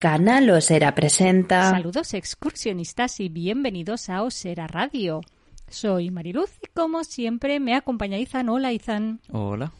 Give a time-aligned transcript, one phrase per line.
[0.00, 1.72] Canal Osera presenta.
[1.72, 5.20] Saludos excursionistas y bienvenidos a Osera Radio.
[5.68, 8.48] Soy Mariluz y como siempre me acompaña Izan.
[8.48, 9.20] Hola Izan.
[9.30, 9.74] Hola.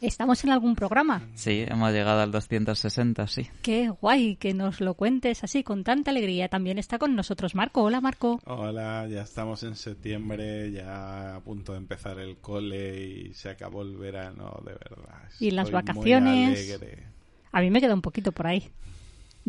[0.00, 1.26] ¿Estamos en algún programa?
[1.34, 3.48] Sí, hemos llegado al 260, sí.
[3.62, 6.48] Qué guay que nos lo cuentes así con tanta alegría.
[6.48, 7.82] También está con nosotros Marco.
[7.82, 8.38] Hola Marco.
[8.46, 13.82] Hola, ya estamos en septiembre, ya a punto de empezar el cole y se acabó
[13.82, 15.28] el verano, de verdad.
[15.40, 16.70] Y las Estoy muy vacaciones.
[16.70, 17.08] alegre.
[17.50, 18.70] A mí me queda un poquito por ahí.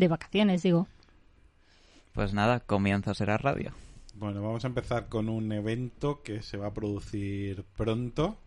[0.02, 0.88] De vacaciones, digo.
[2.14, 3.72] Pues nada, comienza a ser a radio.
[4.16, 8.40] Bueno, vamos a empezar con un evento que se va a producir pronto,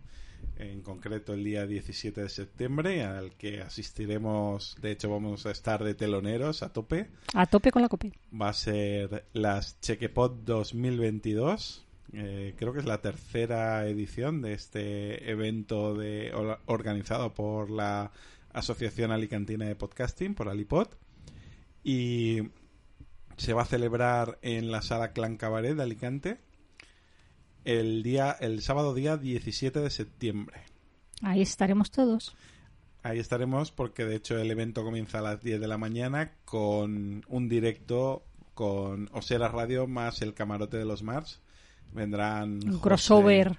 [0.56, 5.84] en concreto el día 17 de septiembre, al que asistiremos, de hecho vamos a estar
[5.84, 7.06] de teloneros a tope.
[7.34, 8.10] A tope con la copia.
[8.32, 11.86] Va a ser las Chequepod 2022.
[12.14, 18.10] Eh, creo que es la tercera edición de este evento de, or- organizado por la
[18.52, 20.88] Asociación Alicantina de Podcasting, por Alipod.
[21.84, 22.38] Y
[23.36, 26.38] se va a celebrar en la sala Clan Cabaret de Alicante
[27.64, 30.60] el día el sábado día 17 de septiembre.
[31.22, 32.34] Ahí estaremos todos.
[33.02, 37.24] Ahí estaremos porque de hecho el evento comienza a las 10 de la mañana con
[37.28, 41.40] un directo con Osera Radio más el camarote de los Mars.
[41.92, 43.56] Vendrán Un José- crossover.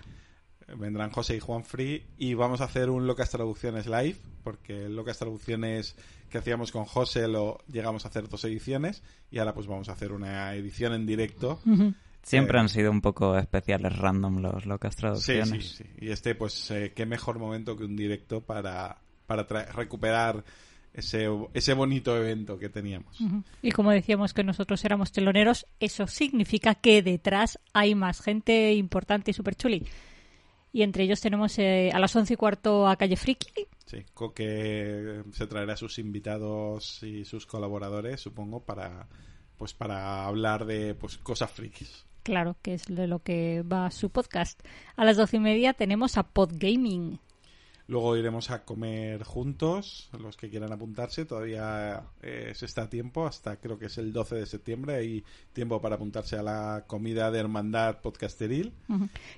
[0.77, 5.17] Vendrán José y Juan Free y vamos a hacer un Locas Traducciones live porque Locas
[5.19, 5.95] Traducciones
[6.30, 9.94] que hacíamos con José lo llegamos a hacer dos ediciones y ahora pues vamos a
[9.94, 11.59] hacer una edición en directo.
[11.66, 11.94] Ujú.
[12.23, 15.50] Siempre Eh, han sido un poco especiales random los locas Sí, traducciones.
[15.69, 15.89] sí, sí.
[16.00, 18.97] Y este, pues, eh, qué mejor momento que un directo para,
[19.28, 20.44] para recuperar
[20.91, 23.16] ese, ese bonito evento que teníamos.
[23.62, 29.29] Y como decíamos que nosotros éramos teloneros, eso significa que detrás hay más gente importante
[29.29, 29.85] y super chuli.
[30.75, 33.47] Y entre ellos tenemos eh, a las once y cuarto a Calle Friki.
[33.86, 39.08] Sí, Coque se traerá a sus invitados y sus colaboradores, supongo, para
[39.58, 42.06] pues para hablar de pues cosas frikis.
[42.24, 44.59] Claro, que es de lo que va su podcast.
[44.97, 47.22] A las doce y media tenemos a Podgaming.
[47.88, 51.25] Luego iremos a comer juntos, los que quieran apuntarse.
[51.25, 54.96] Todavía eh, se está a tiempo, hasta creo que es el 12 de septiembre.
[54.96, 55.23] Hay
[55.53, 58.74] tiempo para apuntarse a la comida de Hermandad Podcasteril.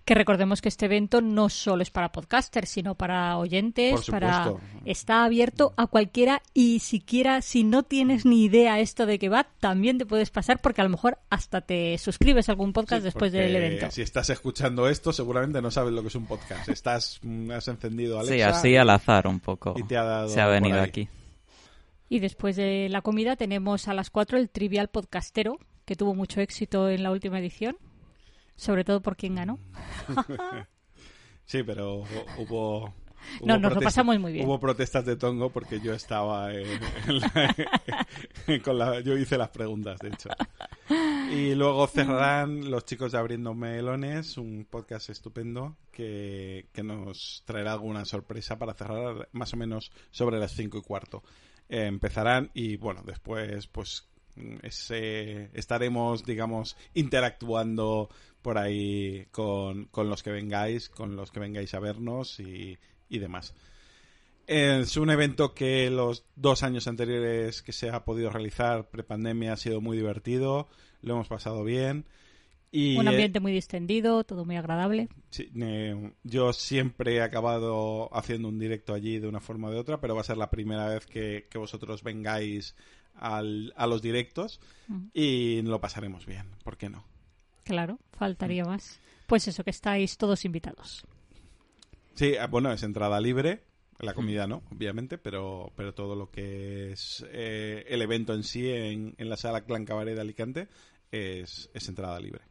[0.06, 4.46] Que recordemos que este evento no solo es para podcasters, sino para oyentes, Por para
[4.46, 4.68] supuesto.
[4.86, 9.48] está abierto a cualquiera y siquiera si no tienes ni idea esto de qué va,
[9.60, 13.06] también te puedes pasar porque a lo mejor hasta te suscribes a algún podcast Sí,
[13.06, 13.92] después del evento.
[13.92, 16.70] Si estás escuchando esto, seguramente no sabes lo que es un podcast.
[16.70, 19.74] Estás, mm, has encendido Alexa Sí, así al azar un poco.
[19.78, 21.10] y te ha dado Se ha venido aquí.
[22.10, 26.40] Y después de la comida tenemos a las 4 el Trivial Podcastero, que tuvo mucho
[26.42, 27.78] éxito en la última edición,
[28.56, 29.60] sobre todo por quien ganó.
[31.46, 32.04] Sí, pero
[32.38, 32.94] hubo.
[33.42, 34.46] No, hubo nos lo pasamos muy bien.
[34.46, 36.68] Hubo protestas de Tongo porque yo estaba en,
[37.08, 37.56] en la-
[38.66, 40.30] con la, yo hice las preguntas, de hecho.
[41.32, 47.74] Y luego cerrarán los chicos de Abriendo Melones, un podcast estupendo que, que nos traerá
[47.74, 51.24] alguna sorpresa para cerrar más o menos sobre las cinco y cuarto.
[51.70, 54.08] Eh, empezarán y bueno, después pues
[54.64, 58.10] ese- estaremos, digamos, interactuando
[58.42, 62.78] por ahí con, con los que vengáis, con los que vengáis a vernos y,
[63.10, 63.54] y demás.
[64.48, 69.58] Es un evento que los dos años anteriores que se ha podido realizar prepandemia ha
[69.58, 70.70] sido muy divertido,
[71.02, 72.06] lo hemos pasado bien.
[72.72, 75.08] Y Un eh, ambiente muy distendido, todo muy agradable.
[75.30, 79.80] Sí, eh, yo siempre he acabado haciendo un directo allí de una forma o de
[79.80, 82.76] otra, pero va a ser la primera vez que, que vosotros vengáis
[83.16, 84.60] al- a los directos
[85.14, 87.06] y lo pasaremos bien, ¿por qué no?
[87.64, 89.00] Claro, faltaría más.
[89.28, 91.06] Pues eso, que estáis todos invitados.
[92.16, 93.64] Sí, ah, bueno, es entrada libre,
[94.00, 98.70] la comida no, obviamente, pero, pero todo lo que es eh, el evento en sí
[98.70, 100.68] en, en la sala Clan Cabaret de Alicante
[101.12, 102.42] es, es entrada libre.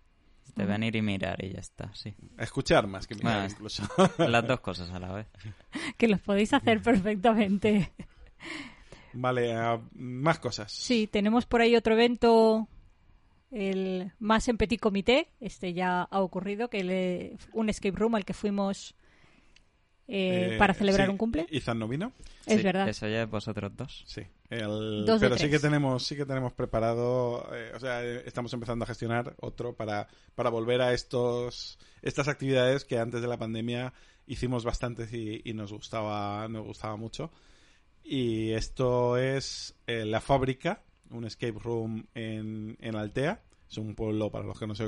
[0.55, 2.15] De venir y mirar y ya está, sí.
[2.39, 3.83] A escuchar más que mirar Bueno, incluso.
[4.19, 5.27] Las dos cosas a la vez.
[5.99, 7.93] Que los podéis hacer perfectamente.
[9.13, 10.73] vale, ah, más cosas.
[10.73, 12.69] Sí, tenemos por ahí otro evento,
[13.51, 15.29] el más en petit comité.
[15.41, 18.95] Este ya ha ocurrido, que le- un escape room al que fuimos
[20.09, 21.47] eh, Eh, para celebrar sí, un cumple.
[21.51, 22.13] Izan no vino.
[22.47, 22.89] Es Sí, verdad.
[22.89, 24.05] Eso ya es vosotros dos.
[24.07, 28.05] Sí, el- Dos de pero sí que tenemos, sí que tenemos preparado, eh, o sea,
[28.05, 33.21] eh, estamos empezando a gestionar otro para, para volver a estos, estas actividades que antes
[33.21, 33.93] de la pandemia
[34.27, 37.33] hicimos bastantes y, y nos gustaba, nos gustaba mucho.
[38.05, 43.43] Y esto es eh, la fábrica, un escape room en, en Altea.
[43.69, 44.85] Es un pueblo, para los que no se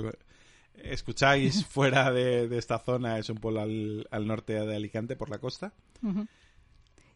[0.85, 5.31] escucháis fuera de, de esta zona, es un pueblo al, al norte de Alicante, por
[5.31, 5.73] la costa.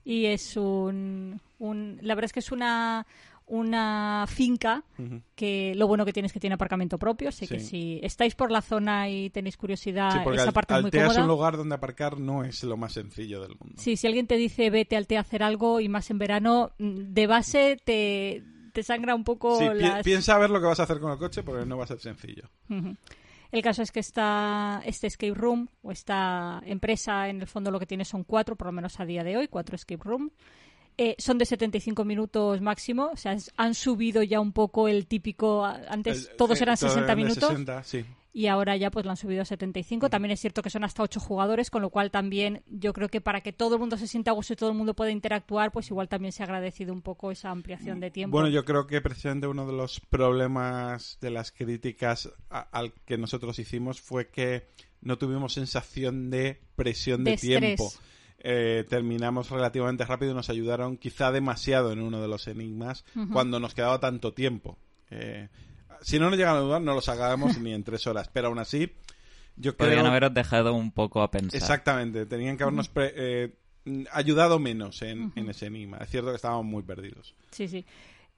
[0.05, 3.07] Y es un, un- La verdad es que es una,
[3.47, 4.83] una finca
[5.37, 7.29] que lo bueno que tiene es que tiene aparcamiento propio.
[7.29, 7.67] Así que Sí.
[7.67, 11.03] si estáis por la zona y tenéis curiosidad, Sí, esa Al- parte es muy Altea
[11.03, 11.23] es cómoda.
[11.23, 13.77] un lugar donde aparcar no es lo más sencillo del mundo.
[13.81, 16.73] Sí, si alguien te dice vete al té a hacer algo y más en verano,
[16.79, 18.43] mm, de base te,
[18.73, 20.03] te sangra un poco Sí, pi- las...
[20.03, 21.89] piensa a ver lo que vas a hacer con el coche porque no va a
[21.89, 22.49] ser sencillo.
[23.53, 27.79] El caso es que esta, este escape room o esta empresa, en el fondo lo
[27.79, 30.31] que tiene son cuatro, por lo menos a día de hoy, cuatro escape room.
[30.99, 35.07] Eh, son de 75 minutos máximo, o sea, es- han subido ya un poco el
[35.07, 35.65] típico.
[35.65, 38.05] Antes El- todos eh, eran todo 60 eran de minutos 60, sí.
[38.35, 40.09] Y ahora ya pues lo han subido a 75.
[40.09, 43.21] También es cierto que son hasta 8 jugadores, con lo cual también yo creo que
[43.21, 45.71] para que todo el mundo se sienta a gusto y todo el mundo pueda interactuar,
[45.73, 48.33] pues igual también se ha agradecido un poco esa ampliación de tiempo.
[48.37, 50.01] Bueno, yo creo que precisamente uno de los
[50.43, 54.67] problemas de las críticas a- al que nosotros hicimos fue que
[55.01, 57.91] no tuvimos sensación de presión de, De tiempo.
[58.45, 63.61] Eh, terminamos relativamente rápido y nos ayudaron quizá demasiado en uno de los enigmas cuando
[63.61, 64.79] nos quedaba tanto tiempo.
[65.11, 65.49] Eh,
[66.03, 68.59] si no nos llegan a dudar, no lo sacábamos ni en tres horas, pero aún
[68.59, 68.93] así,
[69.57, 69.89] yo creo...
[69.89, 71.57] Podrían haberos dejado un poco a pensar.
[71.57, 73.55] Exactamente, tenían que habernos pre- eh,
[74.13, 75.99] ayudado menos en, en ese enigma.
[75.99, 77.35] Es cierto que estábamos muy perdidos.
[77.51, 77.85] Sí, sí.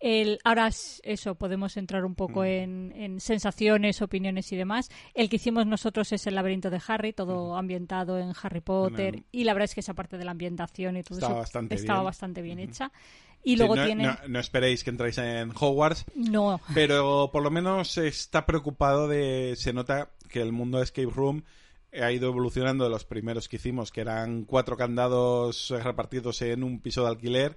[0.01, 4.91] El, ahora es eso, podemos entrar un poco en, en sensaciones, opiniones y demás.
[5.15, 9.15] El que hicimos nosotros es el laberinto de Harry, todo ambientado en Harry Potter.
[9.15, 11.35] En el- Y la verdad es que esa parte de la ambientación y todo Estaba
[11.35, 12.05] eso bastante estaba bien.
[12.07, 12.93] bastante bien hecha.
[13.45, 14.05] Y Sí, luego no, tiene...
[14.05, 19.55] no- no esperéis que entráis en Hogwarts, No, pero por lo menos está preocupado de...
[19.57, 21.45] Se nota que el mundo de Escape Room
[22.01, 26.81] ha ido evolucionando de los primeros que hicimos, que eran cuatro candados repartidos en un
[26.81, 27.57] piso de alquiler,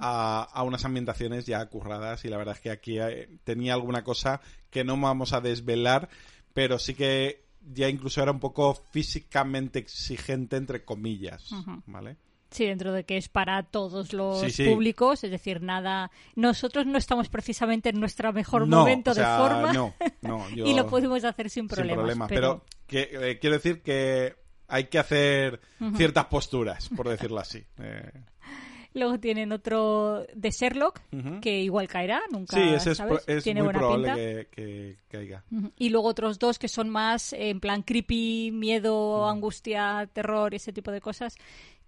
[0.00, 2.24] a, a unas ambientaciones ya curradas.
[2.24, 4.40] Y la verdad es que aquí eh, tenía alguna cosa
[4.70, 6.08] que no vamos a desvelar,
[6.52, 11.48] pero sí que ya incluso era un poco físicamente exigente, entre comillas.
[11.86, 12.16] ¿vale?
[12.50, 14.64] Sí, dentro de que es para todos los Sí, sí.
[14.68, 16.10] públicos, es decir, nada.
[16.36, 20.48] Nosotros no estamos precisamente en nuestro mejor No, momento o sea, de forma No, no,
[20.54, 21.96] yo- y lo pudimos hacer sin sin problemas.
[21.96, 22.28] problema.
[22.28, 24.36] pero, Pero, que, eh, quiero decir que
[24.68, 25.60] hay que hacer
[25.96, 27.64] ciertas posturas, por decirlo así.
[27.78, 28.10] Eh,
[28.94, 31.00] luego tienen otro de Sherlock
[31.42, 32.56] que igual caerá, nunca.
[32.56, 33.22] sí, ese es, ¿sabes?
[33.24, 34.14] pro- es Tiene muy buena probable pinta.
[34.16, 35.44] que, que caiga.
[35.76, 40.72] Y luego otros dos que son más en plan creepy, miedo, angustia, terror y ese
[40.72, 41.36] tipo de cosas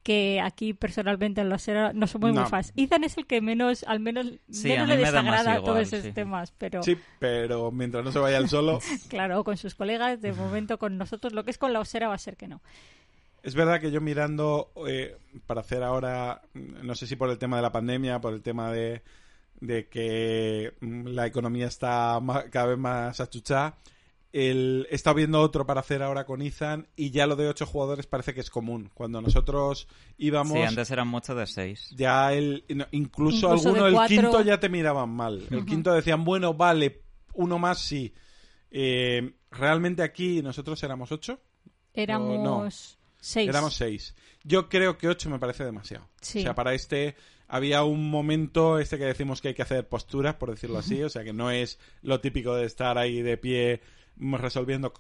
[0.09, 2.41] que aquí personalmente en la serie no somos No.
[2.41, 2.73] muy fans.
[2.77, 6.13] Ethan es el que menos, al menos, Sí, menos le desagrada igual, todos esos sí.
[6.13, 8.79] temas, pero Sí, pero mientras no se vaya el solo.
[9.11, 12.15] claro, con sus colegas, de momento con nosotros, lo que es con la osera va
[12.15, 12.63] a ser que no.
[13.43, 15.15] Es verdad que yo mirando eh,
[15.47, 18.73] para hacer ahora, no sé si por el tema de la pandemia, por el tema
[18.73, 19.03] de,
[19.61, 22.19] de que mm, la economía está
[22.51, 23.77] cada vez más achuchada,
[24.33, 27.65] el, he estado viendo otro para hacer ahora con Ethan y ya lo de ocho
[27.67, 28.91] jugadores parece que es común.
[28.95, 29.89] Cuando nosotros
[30.19, 31.89] íbamos, Sí, antes eran muchos de seis.
[31.97, 34.17] ya el, incluso, Incluso alguno, el cuatro.
[34.17, 35.47] quinto ya te miraban mal.
[35.51, 37.03] El quinto decían, bueno, vale,
[37.35, 38.13] uno más sí.
[38.71, 41.41] Eh, realmente aquí nosotros éramos ocho.
[41.95, 42.69] Éramos no.
[43.19, 43.49] seis.
[43.49, 44.15] Éramos seis.
[44.45, 46.09] Yo creo que ocho me parece demasiado.
[46.21, 46.41] Sí.
[46.41, 47.17] O sea, para este
[47.49, 51.03] había un momento este que decimos que hay que hacer posturas, por decirlo así.
[51.03, 53.81] O sea, que no es lo típico de estar ahí de pie
[54.21, 54.93] resolviendo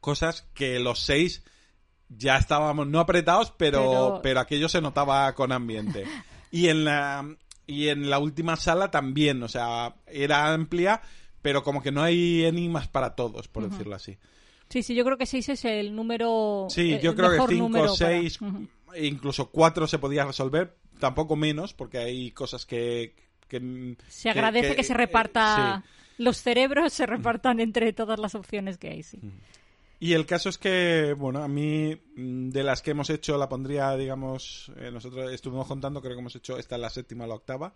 [0.00, 1.42] cosas que los seis
[2.08, 6.04] ya estábamos no apretados, pero, Pero- pero aquello se notaba con ambiente.
[6.50, 7.28] Y en la
[7.66, 11.02] y en la última sala también, o sea, era amplia,
[11.42, 14.16] pero como que no hay enigmas para todos, por decirlo así.
[14.70, 16.66] Sí, sí, yo creo que seis es el número.
[16.70, 18.66] Sí, eh, yo creo que mejor 5, número para- 6, Ujú.
[18.98, 23.14] incluso 4 se podía resolver, tampoco menos, porque hay cosas que...
[23.46, 25.82] que- Se agradece que, se reparta.
[25.84, 29.18] eh, Los cerebros se repartan entre todas las opciones que hay, sí.
[30.00, 33.48] Y el caso es que, bueno, a mí mm, de las que hemos hecho la
[33.48, 37.26] pondría, digamos, eh, nosotros estuvimos contando, creo que hemos hecho esta es la séptima o
[37.26, 37.72] la octava.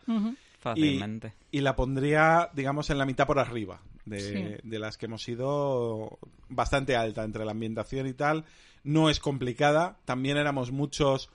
[0.61, 1.33] Fácilmente.
[1.51, 4.69] y la pondría, digamos, en la mitad por arriba de, Sí.
[4.69, 6.19] de las que hemos ido
[6.49, 8.45] bastante alta entre la ambientación y tal.
[8.85, 11.31] No es complicada, también éramos muchos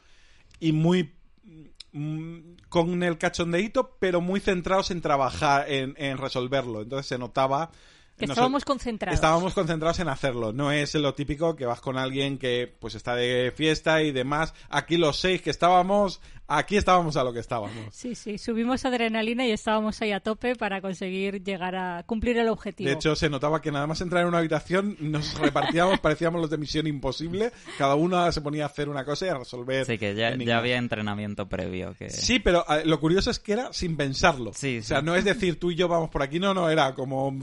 [0.62, 1.12] y muy
[2.70, 6.82] con el cachondeíto, pero muy centrados en trabajar, en, en resolverlo.
[6.82, 7.72] Entonces se notaba
[8.18, 9.16] Que no sé- estábamos concentrados.
[9.16, 10.54] Estábamos concentrados en hacerlo.
[10.54, 14.54] No es lo típico que vas con alguien que pues está de fiesta y demás.
[14.70, 17.72] Aquí los seis que estábamos, aquí estábamos a lo que estábamos.
[17.92, 22.48] Sí, sí, subimos adrenalina y estábamos ahí a tope para conseguir llegar a cumplir el
[22.48, 22.90] objetivo.
[22.90, 26.50] De hecho, se notaba que nada más entrar en una habitación nos repartíamos, parecíamos los
[26.50, 27.52] de Misión Imposible.
[27.78, 29.86] Cada uno se ponía a hacer una cosa y a resolver.
[29.86, 31.96] Sí, que ya, ya había entrenamiento previo.
[31.98, 32.10] Que...
[32.10, 34.52] Sí, pero eh, lo curioso es que era sin pensarlo.
[34.54, 35.06] Sí, O sea, sí.
[35.06, 37.38] no es decir tú y yo vamos por aquí, no, no, era como...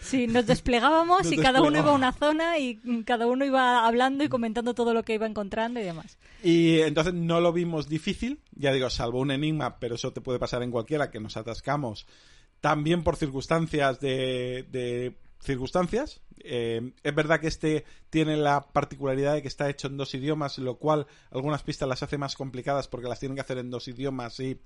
[0.00, 3.86] Sí, nos desplegábamos Nos y cada uno iba a una zona y cada uno iba
[3.86, 6.16] hablando y comentando todo lo que iba encontrando y demás.
[6.42, 10.38] Y entonces no lo vimos difícil, ya digo, salvo un enigma, pero eso te puede
[10.38, 12.06] pasar en cualquiera, que nos atascamos.
[12.60, 16.20] También por circunstancias de, de circunstancias.
[16.38, 20.58] Eh, es verdad que este tiene la particularidad de que está hecho en dos idiomas,
[20.58, 23.86] lo cual algunas pistas las hace más complicadas porque las tienen que hacer en dos
[23.88, 24.58] idiomas y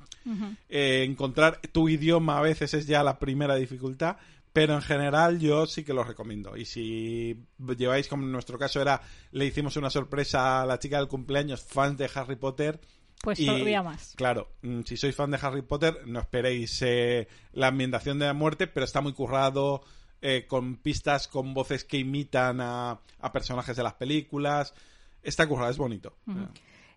[0.68, 4.16] eh, encontrar tu idioma a veces es ya la primera dificultad.
[4.50, 6.56] Pero en general yo sí que lo recomiendo.
[6.56, 7.44] Y si
[7.76, 11.62] lleváis, como en nuestro caso era, le hicimos una sorpresa a la chica del cumpleaños,
[11.62, 12.80] fans de Harry Potter,
[13.22, 14.14] Pues y, todavía más.
[14.16, 18.34] Claro, mm, si sois fan de Harry Potter, no esperéis eh, la ambientación de la
[18.34, 19.82] muerte, pero está muy currado,
[20.22, 24.74] eh, con pistas, con voces que imitan a, a personajes de las películas.
[25.22, 26.16] Está currado, es bonito.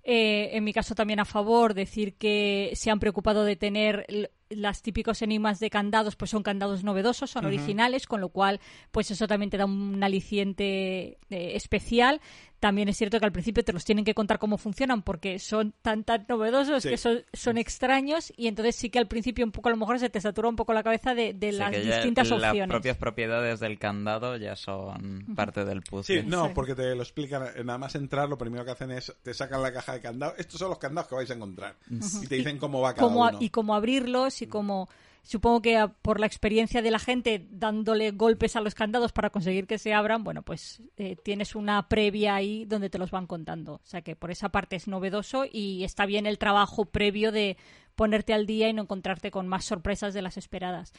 [0.04, 4.08] Eh, en mi caso también a favor decir que se han preocupado de tener
[4.50, 8.60] las típicos enigmas de candados, pues son candados novedosos, son originales, con lo cual,
[8.92, 12.20] pues eso también te da un aliciente eh, especial.
[12.62, 15.74] También es cierto que al principio te los tienen que contar cómo funcionan porque son
[15.82, 16.90] tan tan novedosos Sí.
[16.90, 19.98] que son, son extraños y entonces sí que al principio un poco a lo mejor
[20.00, 22.70] se te satura un poco la cabeza de, de Sí, las distintas Las opciones.
[22.70, 26.24] propias propiedades del candado ya son parte del Sí, puzzle.
[26.24, 26.52] no, Sí.
[26.54, 27.44] porque te lo explican.
[27.56, 30.36] eh, Nada más entrar, lo primero que hacen es te sacan la caja de candados.
[30.38, 31.76] Estos son los candados que vais a encontrar.
[31.90, 33.38] Y te dicen cómo va cada cómo uno.
[33.42, 34.88] y cómo abrirlos y cómo
[35.24, 39.68] supongo que por la experiencia de la gente dándole golpes a los candados para conseguir
[39.68, 43.76] que se abran bueno pues eh, tienes una previa ahí donde te los van contando.
[43.76, 47.58] O sea que por esa parte es novedoso y está bien el trabajo previo de
[47.96, 50.94] ponerte al día y no encontrarte con más sorpresas de las esperadas.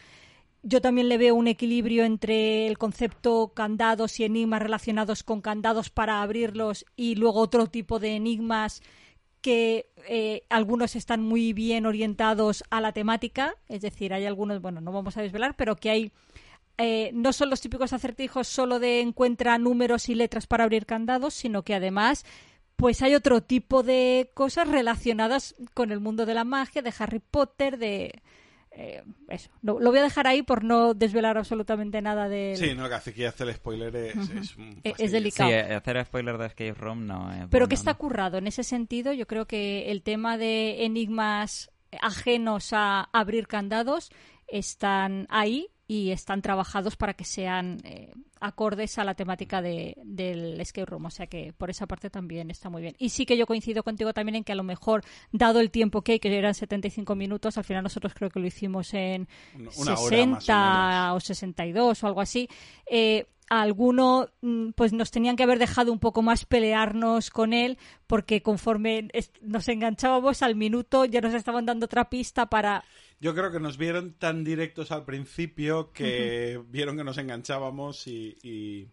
[0.65, 5.91] Yo también le veo un equilibrio entre el concepto candados y enigmas relacionados con candados
[5.91, 8.81] para abrirlos y luego otro tipo de enigmas
[9.43, 14.81] que eh, algunos están muy bien orientados a la temática, es decir, hay algunos, bueno,
[14.81, 16.13] no vamos a desvelar, pero que hay
[16.79, 21.35] eh, no son los típicos acertijos solo de encuentra números y letras para abrir candados,
[21.35, 22.25] sino que además
[22.77, 27.21] pues hay otro tipo de cosas relacionadas con el mundo de la magia, de Harry
[27.21, 28.23] Potter, de
[28.75, 29.51] eh, eso.
[29.63, 32.95] Lo, lo voy a dejar ahí por no desvelar absolutamente nada de Sí, no, que
[32.95, 35.11] hace que hacer spoiler es, es un Es fastidio.
[35.13, 35.51] delicado.
[35.51, 37.99] Sí, eh, hacer spoiler de Escape Room no es Pero bueno, que está ¿no?
[37.99, 39.13] currado en ese sentido.
[39.13, 44.11] Yo creo que el tema de enigmas ajenos a abrir candados
[44.49, 48.13] están ahí y están trabajados para que sean eh,
[48.43, 51.07] acordes a la temática de, del escape room.
[51.07, 52.95] O sea que por esa parte también está muy bien.
[52.99, 56.03] Y sí que yo coincido contigo también en que a lo mejor, dado el tiempo
[56.03, 59.71] que hay, que eran 75 minutos, al final nosotros creo que lo hicimos en Una-
[59.77, 62.49] una hora 60 más o o 62 o algo así.
[62.87, 67.53] Eh, a alguno mm, pues nos tenían que haber dejado un poco más pelearnos con
[67.53, 69.09] él porque conforme
[69.43, 72.83] nos enganchábamos al minuto ya nos estaban dando otra pista para
[73.21, 78.39] Yo creo que nos vieron tan directos al principio que vieron que nos enganchábamos y...
[78.43, 78.89] y-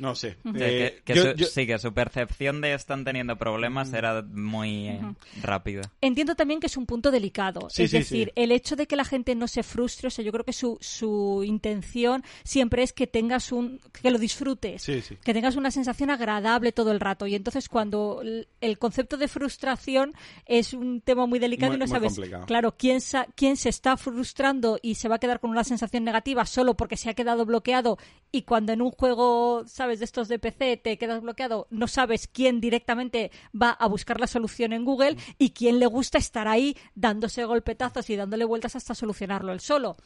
[0.00, 0.36] No sé.
[0.42, 3.38] Sí, Eh, que, que yo- su, yo- sí, que su percepción de están teniendo Mm.
[3.38, 5.00] problemas era muy eh,
[5.42, 5.82] rápida.
[6.00, 7.68] Entiendo también que es un punto delicado.
[7.70, 8.32] Sí, es sí, decir, sí.
[8.42, 10.78] el hecho de que la gente no se frustre, o sea, yo creo que su,
[10.80, 13.80] su intención siempre es que tengas un.
[14.02, 14.82] que lo disfrutes.
[14.82, 15.16] Sí, sí.
[15.22, 17.26] Que tengas una sensación agradable todo el rato.
[17.26, 20.14] Y entonces, cuando el, concepto de frustración
[20.46, 22.46] es un tema muy delicado Muy- y no sabes, complicado.
[22.46, 26.04] claro, quién, sa- quién se está frustrando y se va a quedar con una sensación
[26.04, 27.98] negativa solo porque se ha quedado bloqueado.
[28.32, 32.28] Y cuando en un juego, ¿sabes?, de estos de PC te quedas bloqueado, no sabes
[32.28, 33.30] quién directamente
[33.60, 38.08] va a buscar la solución en Google y quién le gusta estar ahí dándose golpetazos
[38.10, 39.96] y dándole vueltas hasta solucionarlo él solo.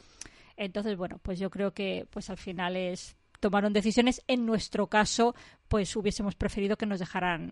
[0.57, 4.23] Entonces, bueno, pues yo creo que pues al final es tomaron decisiones.
[4.27, 5.35] En nuestro caso,
[5.69, 7.51] pues hubiésemos preferido que nos dejaran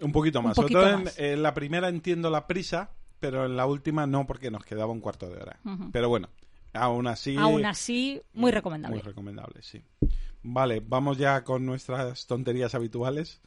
[0.00, 0.50] Un poquito más.
[0.50, 1.18] Un Sobre poquito todo en, más.
[1.18, 5.00] en la primera entiendo la prisa, pero en la última no, porque nos quedaba un
[5.00, 5.60] cuarto de hora.
[5.92, 6.30] Pero bueno,
[6.72, 7.36] aún así...
[7.36, 8.96] aún así muy recomendable.
[8.96, 9.82] Muy recomendable, sí.
[10.42, 13.40] Vale, vamos ya con nuestras tonterías habituales.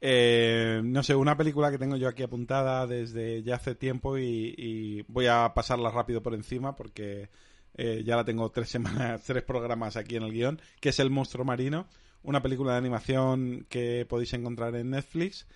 [0.00, 4.52] Eh, no sé, una película que tengo yo aquí apuntada desde ya hace tiempo y,
[4.58, 7.28] y voy a pasarla rápido por encima porque
[7.76, 11.10] eh, ya la tengo tres semanas, tres programas aquí en el guion, que es El
[11.10, 11.86] monstruo marino,
[12.24, 15.46] una película de animación que podéis encontrar en Netflix,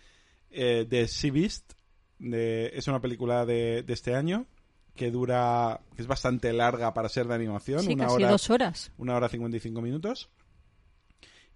[0.50, 1.72] eh, de Sea Beast,
[2.20, 4.46] de- es una película de, de este año,
[4.96, 8.50] que dura, que es bastante larga para ser de animación, Sí, una casi hora, dos
[8.50, 8.92] horas.
[8.98, 10.28] una hora 55 minutos,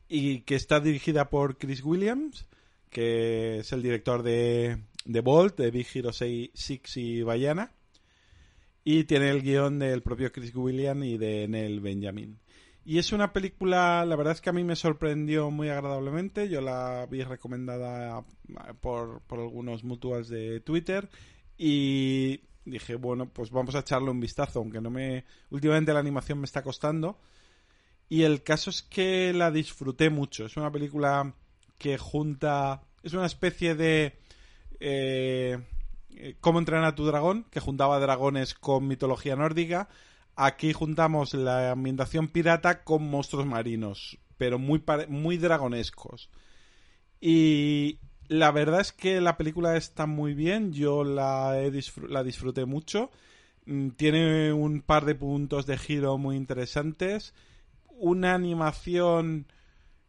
[0.08, 2.46] y que está dirigida por Chris Williams,
[2.90, 6.50] que es el director de, de Bolt, de Big Hero 6
[6.96, 7.72] y Bayana,
[8.84, 12.38] y tiene el guion del propio Chris Williams y de Neil Benjamin.
[12.84, 16.48] Y es una película, la verdad es que a mí me sorprendió muy agradablemente.
[16.48, 18.24] Yo la vi recomendada
[18.80, 21.08] por, por algunos mutuals de Twitter
[21.58, 25.24] y dije, bueno, pues vamos a echarle un vistazo, aunque no me...
[25.50, 27.18] Últimamente la animación me está costando.
[28.08, 30.46] Y el caso es que la disfruté mucho.
[30.46, 31.34] Es una película
[31.78, 32.82] que junta...
[33.02, 34.18] Es una especie de...
[34.80, 35.58] Eh,
[36.16, 39.88] eh, Cómo entrenar a tu dragón, que juntaba dragones con mitología nórdica.
[40.36, 46.30] Aquí juntamos la ambientación pirata con monstruos marinos, pero muy, muy dragonescos.
[47.20, 51.72] Y la verdad es que la película está muy bien, yo la, he
[52.08, 53.10] la disfruté mucho.
[53.66, 57.34] Mm, Tiene un par de puntos de giro muy interesantes.
[57.88, 59.48] Una animación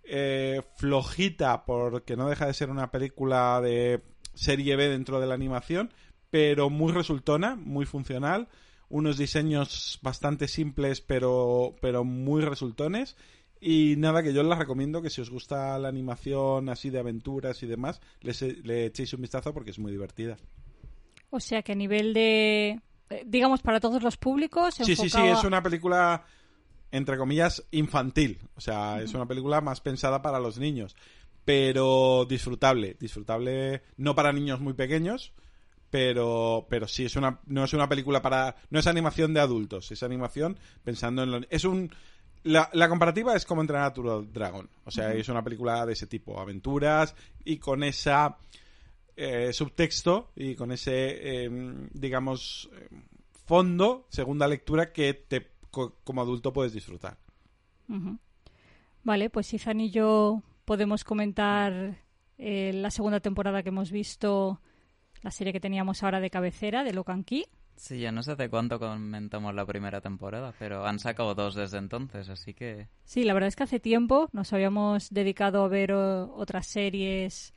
[0.03, 4.03] eh, flojita, porque no deja de ser una película de
[4.35, 5.91] serie B dentro de la animación,
[6.29, 8.49] pero muy resultona, muy funcional.
[8.87, 13.17] Unos diseños bastante simples, pero, pero muy resultones.
[13.63, 17.61] Y nada, que yo les recomiendo que si os gusta la animación así de aventuras
[17.61, 20.35] y demás, les, le echéis un vistazo porque es muy divertida.
[21.29, 25.03] O sea que a nivel de, eh, digamos, para todos los públicos, Sí, sí, sí,
[25.03, 26.25] enfocado es una película,
[26.89, 28.39] entre comillas, infantil.
[28.55, 30.95] O sea, es una película más pensada para los niños.
[31.45, 35.33] Pero disfrutable, disfrutable, no para niños muy pequeños,
[35.91, 39.91] pero, pero sí, es una, no es una película para, no es animación de adultos,
[39.91, 41.91] es animación pensando en lo, es un,
[42.43, 44.69] la, la comparativa es como entrenar a tu dragón.
[44.85, 48.37] O sea, es una película de ese tipo, aventuras y con esa
[49.15, 51.49] eh, subtexto y con ese, eh,
[51.93, 52.87] digamos, eh,
[53.45, 57.17] fondo, segunda lectura, que te, co- como adulto puedes disfrutar.
[59.03, 61.97] Vale, pues Izan y yo podemos comentar
[62.37, 64.61] eh, la segunda temporada que hemos visto,
[65.21, 67.45] la serie que teníamos ahora de cabecera, de Locan Key.
[67.75, 71.77] Sí, ya no sé de cuánto comentamos la primera temporada, pero han sacado dos desde
[71.77, 75.91] entonces, así que Sí, la verdad es que hace tiempo nos habíamos dedicado a ver
[75.93, 77.53] otras series.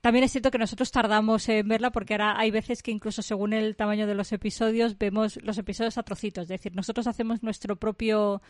[0.00, 3.52] También es cierto que nosotros tardamos en verla porque ahora hay veces que incluso según
[3.52, 6.42] el tamaño de los episodios vemos los episodios a trocitos.
[6.42, 8.42] Es decir, nosotros hacemos nuestro propio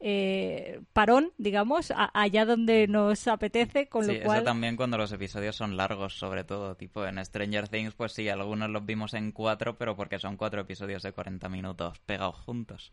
[0.00, 4.36] eh, parón, digamos, a- allá donde nos apetece, con sí, lo cual...
[4.38, 8.28] eso también cuando los episodios son largos, sobre todo, tipo en Stranger Things, pues sí,
[8.28, 12.92] algunos los vimos en cuatro, pero porque son cuatro episodios de 40 minutos pegados juntos.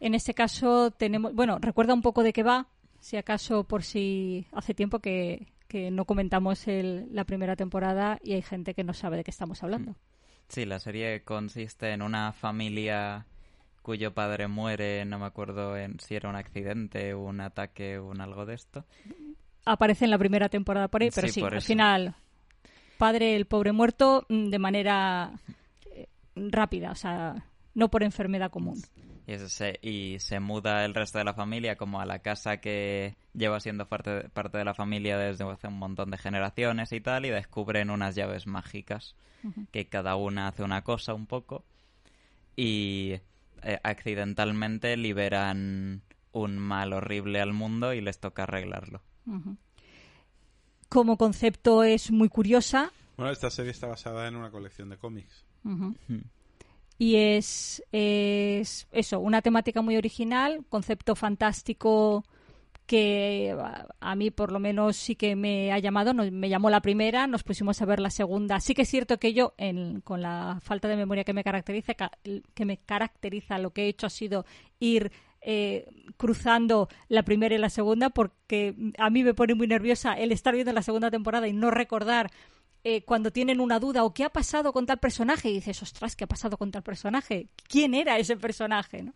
[0.00, 2.66] En este caso tenemos, bueno, recuerda un poco de qué va,
[3.00, 8.32] si acaso por si hace tiempo que, que no comentamos el- la primera temporada y
[8.34, 9.94] hay gente que no sabe de qué estamos hablando.
[10.48, 13.26] Sí, la serie consiste en una familia
[13.84, 18.22] cuyo padre muere, no me acuerdo en si era un accidente, un ataque o un
[18.22, 18.86] algo de esto.
[19.66, 21.66] Aparece en la primera temporada por ahí, pero Sí, sí, al eso.
[21.66, 22.16] final,
[22.96, 25.32] padre el pobre muerto mm, de manera
[25.94, 27.44] eh, rápida, o sea,
[27.74, 28.80] no por enfermedad común.
[29.26, 32.56] Y, eso se, y se muda el resto de la familia como a la casa
[32.58, 37.02] que lleva siendo parte, parte de la familia desde hace un montón de generaciones y
[37.02, 39.14] tal, y descubren unas llaves mágicas,
[39.72, 41.64] que cada una hace una cosa un poco,
[42.56, 43.20] y
[43.64, 49.02] eh, accidentalmente liberan un mal horrible al mundo y les toca arreglarlo.
[50.88, 55.44] Como concepto es muy curiosa, Bueno, esta serie está basada en una colección de cómics.
[56.98, 62.24] Y es, es eso, una temática muy original, concepto fantástico
[62.86, 63.56] que
[64.00, 67.26] a, mí por lo menos sí que me ha llamado, nos- me llamó la primera,
[67.26, 68.60] nos pusimos a ver la segunda.
[68.60, 71.94] Sí que es cierto que yo, en- con la falta de memoria que me caracteriza,
[71.94, 72.12] ca-
[72.54, 74.44] que me caracteriza, lo que he hecho ha sido
[74.80, 75.12] ir
[75.46, 80.32] eh, cruzando la primera y la segunda, porque a mí me pone muy nerviosa el
[80.32, 82.30] estar viendo la segunda temporada y no recordar
[82.82, 86.16] eh, cuando tienen una duda o qué ha pasado con tal personaje y dices, ostras,
[86.16, 87.48] ¿qué ha pasado con tal personaje?
[87.68, 89.02] ¿Quién era ese personaje?
[89.02, 89.12] ¿no?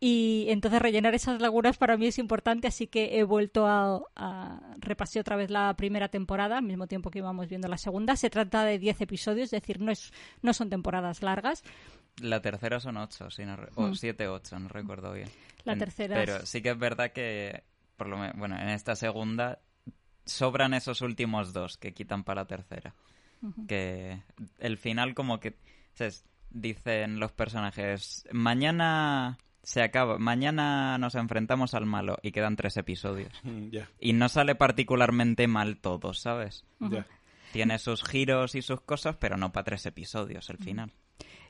[0.00, 4.60] Y entonces rellenar esas lagunas para mí es importante, así que he vuelto a, a
[4.78, 8.16] repasé otra vez la primera temporada, al mismo tiempo que íbamos viendo la segunda.
[8.16, 11.62] Se trata de 10 episodios, es decir, no, es, no son temporadas largas.
[12.20, 13.94] La tercera son ocho, si no o Hmm.
[13.94, 15.28] siete, ocho, no recuerdo bien.
[15.64, 17.64] La En- tercera Pero es- sí que es verdad que,
[17.96, 19.60] por lo menos, bueno, en esta segunda
[20.26, 22.94] sobran esos últimos dos que quitan para la tercera.
[23.68, 24.22] Que
[24.58, 25.56] el final como que,
[25.92, 26.24] ¿sabes?
[26.50, 33.32] Dicen los personajes, mañana se acaba, mañana nos enfrentamos al malo y quedan tres episodios.
[33.42, 36.64] Mm, Y no sale particularmente mal todo, ¿sabes?
[37.52, 40.92] Tiene sus giros y sus cosas, pero no para tres episodios el final.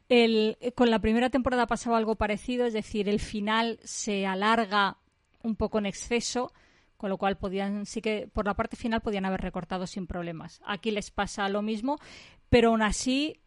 [0.09, 4.99] El, con la primera temporada pasaba algo parecido, es decir, el final se alarga
[5.43, 6.53] un poco en exceso,
[6.97, 10.61] con lo cual podían, sí que por la parte final podían haber recortado sin problemas.
[10.67, 11.99] Aquí les pasa lo mismo,
[12.49, 13.41] pero aún así,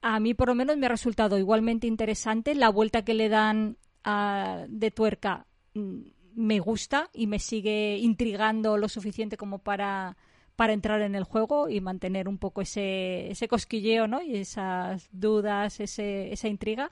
[0.00, 3.78] a mí por lo menos me ha resultado igualmente interesante la vuelta que le dan
[4.04, 5.46] de tuerca.
[5.74, 6.00] mm,
[6.34, 10.16] Me gusta y me sigue intrigando lo suficiente como para
[10.56, 14.20] para entrar en el juego y mantener un poco ese, ese cosquilleo, ¿no?
[14.22, 16.90] Y esas dudas, ese, esa intriga.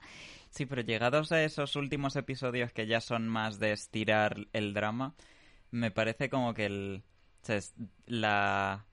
[0.49, 5.13] Sí, pero llegados a esos últimos episodios que ya son más de estirar el drama,
[5.69, 7.03] me parece como que el,
[8.07, 8.85] la,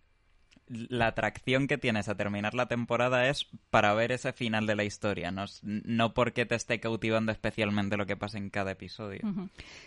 [0.69, 4.85] la atracción que tienes a terminar la temporada es para ver ese final de la
[4.85, 9.21] historia, no, no porque te esté cautivando especialmente lo que pasa en cada episodio.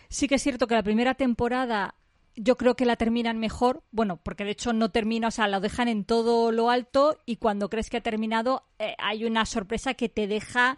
[0.10, 1.96] Sí que es cierto que la primera temporada
[2.36, 5.60] yo creo que la terminan mejor, bueno, porque de hecho no termina, o sea, la
[5.60, 9.94] dejan en todo lo alto y cuando crees que ha terminado eh, hay una sorpresa
[9.94, 10.78] que te deja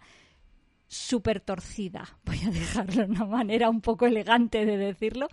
[0.88, 5.28] súper torcida, voy a dejarlo de una manera un poco elegante de decirlo.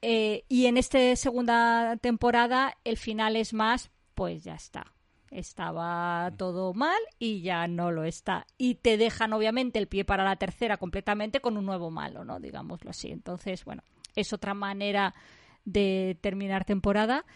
[0.00, 4.94] Eh, y en esta segunda temporada el final es más, pues ya está.
[5.30, 8.46] Estaba todo mal y ya no lo está.
[8.56, 12.40] Y te dejan obviamente el pie para la tercera completamente con un nuevo malo, ¿no?
[12.40, 13.10] Digámoslo así.
[13.10, 13.82] Entonces, bueno,
[14.14, 15.14] es otra manera
[15.64, 17.26] de terminar temporada.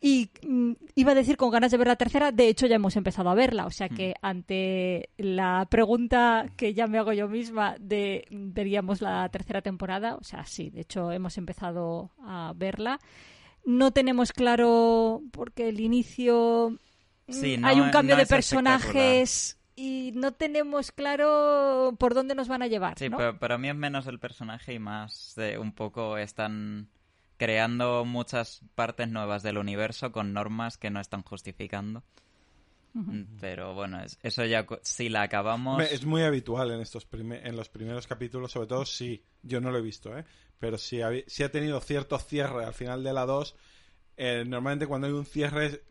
[0.00, 2.96] Y mm, iba a decir con ganas de ver la tercera, de hecho ya hemos
[2.96, 7.76] empezado a verla, o sea que ante la pregunta que ya me hago yo misma
[7.80, 12.98] de mm, veríamos la tercera temporada, o sea, sí, de hecho hemos empezado a verla.
[13.64, 16.78] No tenemos claro porque el inicio
[17.26, 22.34] mm, Sí, no- hay un cambio no de personajes y no tenemos claro por dónde
[22.34, 23.16] nos van a llevar, Sí, ¿no?
[23.18, 26.88] pero para mí es menos el personaje y más de un poco están
[27.36, 32.02] creando muchas partes nuevas del universo con normas que no están justificando.
[33.40, 35.82] Pero bueno, es- eso ya si la acabamos...
[35.82, 39.76] Es muy habitual en estos en los primeros capítulos, sobre todo sí, yo no lo
[39.78, 40.24] he visto, ¿eh?
[40.58, 43.54] pero si, ha, ha tenido cierto cierre al final de la 2,
[44.16, 45.82] eh, normalmente cuando hay un cierre,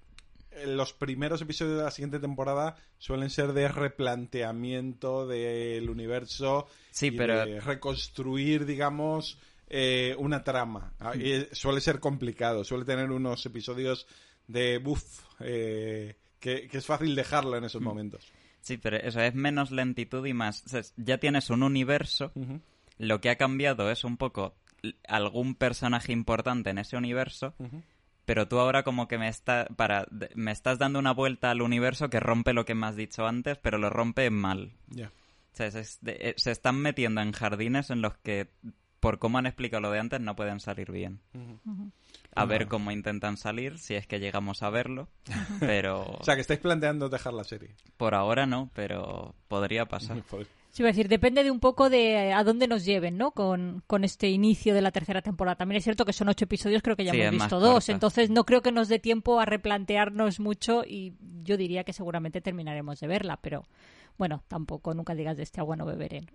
[0.49, 7.07] eh, los primeros episodios de la siguiente temporada suelen ser de replanteamiento del universo Sí,
[7.07, 10.93] y pero- de reconstruir, digamos, eh, una trama.
[10.99, 14.07] Ah, y suele ser complicado, suele tener unos episodios
[14.47, 18.31] de buff, eh, que, que es fácil dejarlo en esos momentos.
[18.61, 20.63] Sí, pero eso es menos lentitud y más...
[20.65, 22.31] o sea, ya tienes un universo,
[22.97, 24.55] lo que ha cambiado es un poco
[25.07, 27.53] algún personaje importante en ese universo,
[28.25, 32.09] pero tú ahora como que me, está, para, me estás dando una vuelta al universo
[32.09, 34.73] que rompe lo que me has dicho antes, pero lo rompe mal.
[34.89, 35.07] Ya.
[35.53, 38.49] O sea, se, es- de- eh, se están metiendo en jardines en los que,
[39.05, 41.19] por cómo han explicado lo de antes, no pueden salir bien.
[42.33, 45.07] A ver cómo intentan salir, si es que llegamos a verlo,
[45.59, 47.75] pero O sea, que estáis planteando dejar la serie.
[47.97, 50.17] por ahora no, pero podría pasar.
[50.75, 53.31] Sí, a decir, depende de un poco de a dónde nos lleven, ¿no?
[53.31, 55.55] Con, con este inicio de la tercera temporada.
[55.55, 57.75] También es cierto que son ocho episodios, creo que ya Sí, hemos es visto dos,
[57.75, 57.91] corta.
[57.93, 61.13] entonces no creo que nos dé tiempo a replantearnos mucho y
[61.45, 63.63] yo diría que seguramente terminaremos de verla, pero
[64.17, 66.25] bueno, tampoco nunca digas de este agua no beberé.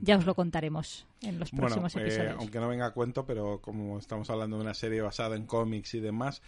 [0.00, 2.36] Ya os lo contaremos en los Bueno, próximos eh, episodios.
[2.38, 5.94] aunque no venga a cuento, pero como estamos hablando de una serie basada en cómics
[5.94, 6.42] y demás,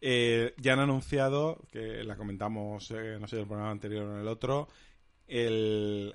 [0.00, 4.20] eh, ya han anunciado, que la comentamos, eh, no sé, el programa anterior o en
[4.20, 4.68] el otro,
[5.26, 6.14] el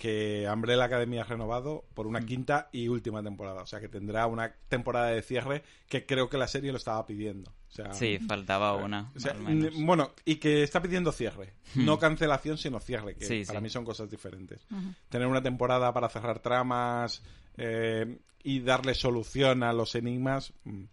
[0.00, 2.08] que Umbrella Academy ha renovado por Mm.
[2.08, 3.60] una quinta y última temporada.
[3.62, 7.04] O sea, que tendrá una temporada de cierre que creo que la serie lo estaba
[7.04, 7.50] pidiendo.
[7.68, 9.12] O sea, Sí, faltaba una.
[9.14, 9.74] o sea, al menos.
[9.76, 11.52] n- bueno, y que está pidiendo cierre.
[11.74, 13.62] No cancelación, sino cierre, que Sí, para sí.
[13.62, 14.66] mí son cosas diferentes.
[15.10, 17.22] Tener una temporada para cerrar tramas
[17.58, 20.84] eh, y darle solución a los enigmas mm,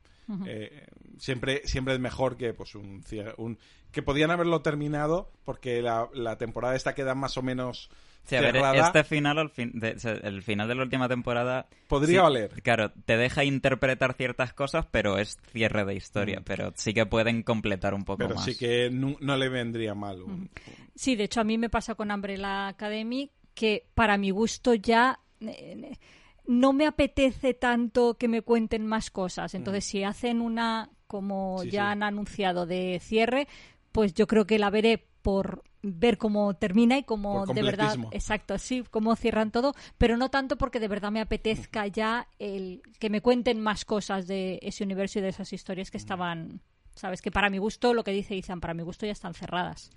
[0.45, 0.85] eh,
[1.17, 3.33] siempre, siempre es mejor que pues un cierre.
[3.37, 3.57] Un,
[3.93, 7.89] que podían haberlo terminado porque la, la temporada esta queda más o menos
[8.27, 8.87] Sí, a ver, cerrada.
[8.87, 11.67] este final, al fin- de- el final de la última temporada...
[11.87, 12.61] Podría sí, valer.
[12.61, 15.97] Claro, te deja interpretar ciertas cosas, pero es cierre de Mm.
[15.97, 16.41] historia.
[16.43, 18.43] Pero sí que pueden completar un poco Pero más.
[18.45, 20.21] sí que no, le vendría mal.
[20.23, 20.49] un-
[20.95, 25.19] Sí, de hecho a mí me pasa con Umbrella Academy que para mi gusto ya
[25.39, 25.97] eh,
[26.47, 29.53] no me apetece tanto que me cuenten más cosas.
[29.53, 31.91] Entonces, si hacen una, como Sí, ya sí.
[31.91, 33.47] han anunciado, de cierre,
[33.91, 38.57] pues yo creo que la veré por ver cómo termina y cómo de verdad, exacto,
[38.57, 43.09] sí, cómo cierran todo, pero no tanto porque de verdad me apetezca ya el que
[43.09, 46.61] me cuenten más cosas de ese universo y de esas historias que estaban,
[46.95, 49.91] sabes, que para mi gusto, lo que dice Izan, para mi gusto ya están cerradas.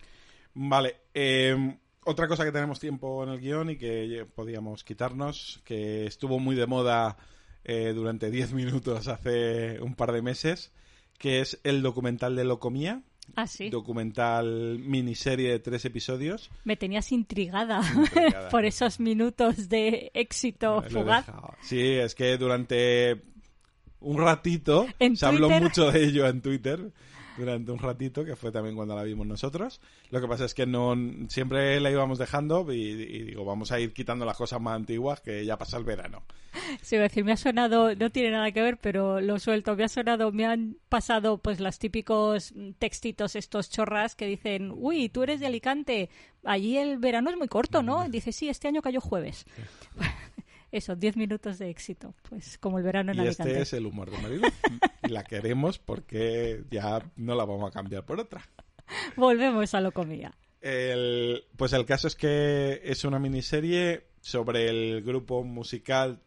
[0.52, 0.96] Vale.
[1.14, 6.40] eh, otra cosa que tenemos tiempo en el guion y que podíamos quitarnos, que estuvo
[6.40, 7.18] muy de moda
[7.62, 10.72] eh, durante 10 minutos hace un par de meses,
[11.18, 13.04] que es el documental de Locomía,
[13.36, 13.70] Ah, sí.
[13.70, 16.50] documental miniserie de tres episodios.
[16.64, 18.48] Me tenías intrigada, Intrigada.
[18.48, 21.26] por esos minutos de éxito fugaz.
[21.62, 23.22] Sí, es que durante
[24.00, 25.62] un ratito En se habló Twitter.
[25.62, 26.92] mucho de ello en Twitter.
[27.40, 29.80] Durante un ratito, que fue también cuando la vimos nosotros.
[30.10, 30.94] Lo que pasa es que no
[31.28, 35.20] siempre la íbamos dejando y, y digo, vamos a ir quitando las cosas más antiguas
[35.20, 36.22] que ya pasa el verano.
[36.82, 39.88] Sí, decir, me ha sonado, no tiene nada que ver, pero lo suelto, me ha
[39.88, 45.40] sonado, me han pasado pues los típicos textitos estos chorras que dicen, uy, tú eres
[45.40, 46.10] de Alicante,
[46.44, 48.08] allí el verano es muy corto, ¿no?
[48.08, 49.46] Dice, sí, este año cayó jueves.
[50.72, 53.50] Eso, 10 minutos de éxito, pues como el verano en Y Alicante.
[53.50, 54.52] este es el humor de Mariluz.
[55.02, 58.42] y la queremos porque ya no la vamos a cambiar por otra.
[59.16, 60.32] Volvemos a lo comía.
[60.60, 66.20] El, pues el caso es que es una miniserie sobre el grupo musical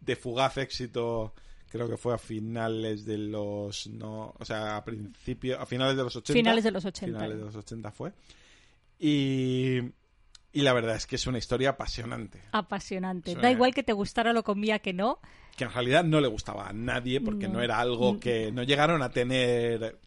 [0.00, 1.34] de fugaz éxito,
[1.68, 6.02] creo que fue a finales de los no, o sea, a principio, a finales de
[6.02, 6.32] los 80.
[6.32, 7.18] Finales de los 80.
[7.18, 8.12] Finales de los 80 fue.
[8.98, 9.80] Y,
[10.58, 13.34] y la verdad es que es una historia apasionante, Apasionante.
[13.34, 15.18] Da igual que te gustara lo comía que no.
[15.56, 17.62] que en realidad no le gustaba a nadie porque no, No.
[17.62, 18.20] era algo Mm.
[18.20, 19.98] que no llegaron a tener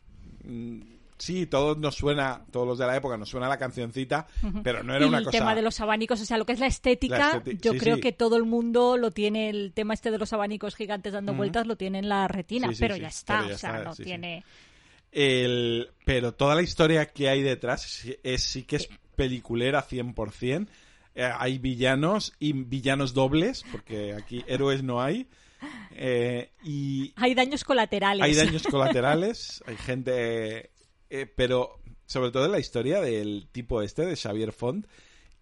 [0.44, 0.82] mm,
[1.18, 4.26] Sí, todos nos suena, todos los de la época nos suena la cancioncita,
[4.64, 5.38] pero no era y una el cosa.
[5.38, 7.98] tema de los abanicos, o sea, lo que es la estética, La yo sí, creo
[7.98, 8.02] sí.
[8.02, 11.68] que todo el mundo lo tiene, el tema este de los abanicos gigantes dando vueltas
[11.68, 14.44] lo tiene en la retina, Sí, pero ya está, pero ya o sea, no tiene...
[15.12, 18.90] El, pero toda la historia que hay detrás es, sí que es
[19.22, 20.68] peliculera 100%.
[21.14, 25.28] Eh, hay villanos y villanos dobles, porque aquí héroes no hay.
[25.92, 28.24] Eh, y Hay daños colaterales.
[28.24, 30.72] hay daños colaterales, hay gente...
[31.10, 34.88] eh, pero sobre todo en la historia del tipo este, de Xavier Font,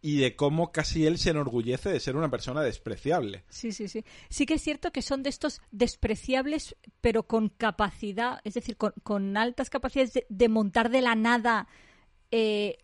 [0.02, 3.44] y de cómo casi él se enorgullece de ser una persona despreciable.
[3.50, 4.04] Sí, sí, sí.
[4.30, 8.94] Sí que es cierto que son de estos despreciables, pero con capacidad, es decir, con,
[9.04, 11.68] con altas capacidades de, de montar de la nada,
[12.32, 12.78] eh,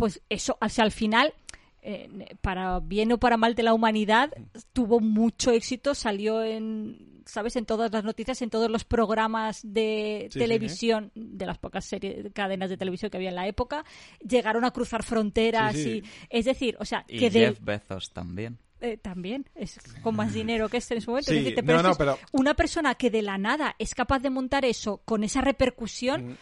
[0.00, 1.34] pues eso, o sea, al final,
[1.82, 2.08] eh,
[2.40, 4.32] para bien o para mal de la humanidad,
[4.72, 10.22] tuvo mucho éxito, salió en, ¿sabes?, en todas las noticias, en todos los programas de
[10.30, 13.84] Sí, sí, televisión, de las pocas series, cadenas de televisión que había en la época,
[14.26, 15.90] llegaron a cruzar fronteras Sí, sí.
[15.90, 16.02] y,
[16.38, 17.40] es decir, o sea, Y que de...
[17.48, 18.58] Jeff Bezos también.
[18.82, 21.30] Eh, también es con más dinero que este en su momento.
[21.32, 24.30] Sí, Es no, pero no, pero- una persona que de la nada es capaz de
[24.30, 25.44] montar eso con esa Mm.
[25.44, 26.38] repercusión,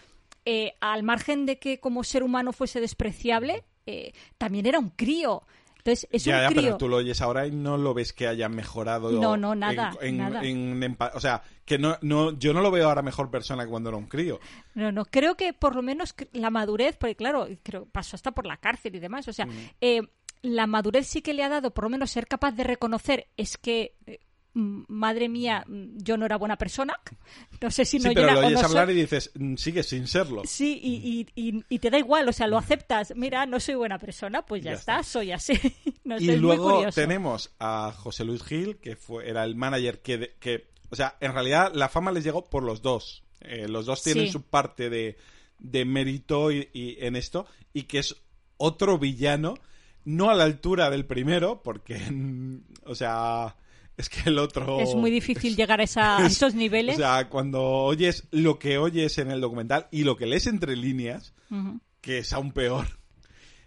[0.50, 5.42] eh, al margen de que como ser humano fuese despreciable, eh, también era un crío.
[5.76, 6.62] Entonces, es ya, un ya, crío.
[6.62, 9.10] pero tú lo oyes ahora y no lo ves que haya mejorado.
[9.12, 10.42] No, no, nada, en- en- nada.
[10.42, 13.70] en empa- o sea, que no, no, yo no lo veo ahora mejor persona que
[13.70, 14.40] cuando era un crío.
[14.74, 18.46] No, no, creo que por lo menos la madurez, porque claro, creo pasó hasta por
[18.46, 19.46] la cárcel y demás, o sea,
[19.82, 20.00] eh,
[20.42, 23.56] la madurez sí que le ha dado por lo menos ser capaz de reconocer es
[23.58, 24.12] que, mm,
[24.88, 26.98] madre mía, mm, yo no era buena persona,
[27.60, 29.54] no sé si Sí, no pero era lo oyes no hablar soy- y dices, "Mm,
[29.56, 30.42] sigue sin serlo.
[30.44, 33.12] Sí, y, y, y, y te da igual, o sea, lo aceptas.
[33.16, 35.10] Mira, no soy buena persona, pues ya, Ya está, está.
[35.12, 35.52] soy así.
[36.04, 40.34] no y muy luego tenemos a José Luis Gil, que fue, era el manager que,
[40.40, 40.68] que...
[40.90, 43.22] O sea, en realidad la fama les llegó por los dos.
[43.40, 44.32] Eh, los dos tienen Sí.
[44.32, 45.16] su parte de,
[45.58, 48.16] de mérito y, y en esto, y que es
[48.56, 49.54] otro villano,
[50.04, 52.00] no a la altura del primero, porque,
[52.84, 53.56] o sea,
[53.98, 54.80] es que el otro...
[54.80, 56.94] Es muy difícil llegar a, esa- a esos niveles.
[56.94, 60.74] O sea, cuando oyes lo que oyes en el documental y lo que lees entre
[60.76, 61.34] líneas,
[62.00, 62.86] que es aún peor,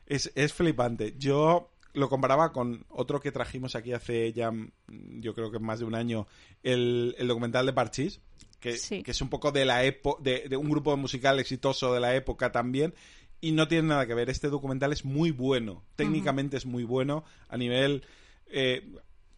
[0.08, 1.15] es, es flipante.
[1.17, 4.72] Yo lo comparaba con otro que trajimos aquí hace ya, mm,
[5.20, 6.26] yo creo que más de un año,
[6.63, 8.22] el, el documental de Parchís,
[8.62, 9.04] que, Sí.
[9.04, 12.15] que es un poco de la época, de, de un grupo musical exitoso de la
[12.15, 12.94] época también,
[13.41, 14.30] y no tiene nada que ver.
[14.30, 18.04] Este documental es muy bueno, técnicamente es muy bueno, a nivel
[18.46, 18.88] eh,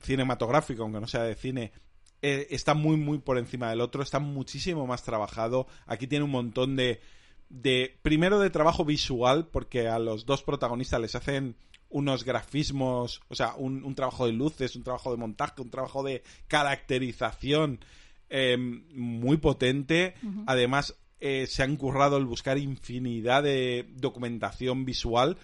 [0.03, 1.71] cinematográfico, aunque no sea de cine,
[2.21, 5.67] eh, está muy, muy por encima del otro, está muchísimo más trabajado.
[5.85, 7.01] Aquí tiene un montón de,
[7.49, 7.97] de.
[8.01, 11.55] Primero de trabajo visual, porque a los dos protagonistas les hacen
[11.89, 16.01] unos grafismos, o sea, un, un trabajo de luces, un trabajo de montaje, un trabajo
[16.03, 17.79] de caracterización
[18.29, 20.15] eh, muy potente.
[20.47, 25.37] Además, eh, se han currado el buscar infinidad de documentación visual.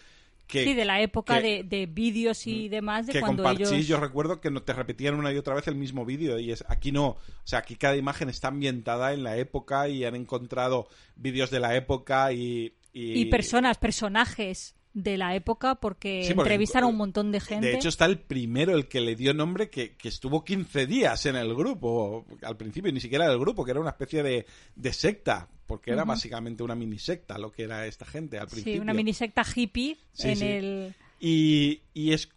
[0.50, 3.44] Que, sí, de la época que- de, de vídeos y demás, de que con cuando
[3.44, 3.88] Parchís ellos...
[3.88, 6.66] yo recuerdo que no te repetían una y otra vez el mismo vídeo y es
[6.68, 10.88] aquí no, o sea, aquí cada imagen está ambientada en la época y han encontrado
[11.16, 16.84] vídeos de la época y Y personas, personajes de la época, porque Sí, porque, entrevistan
[16.84, 17.68] a un montón de gente.
[17.68, 21.26] De hecho, está el primero, el que le dio nombre, que, que estuvo 15 días
[21.26, 24.94] en el grupo, al principio, ni siquiera del grupo, que era una especie de, de
[24.94, 28.74] secta, porque era básicamente una mini secta lo que era esta gente al principio.
[28.74, 30.46] sí, una mini secta hippie Sí, en sí.
[30.46, 30.96] el...
[31.20, 32.30] Y, y es,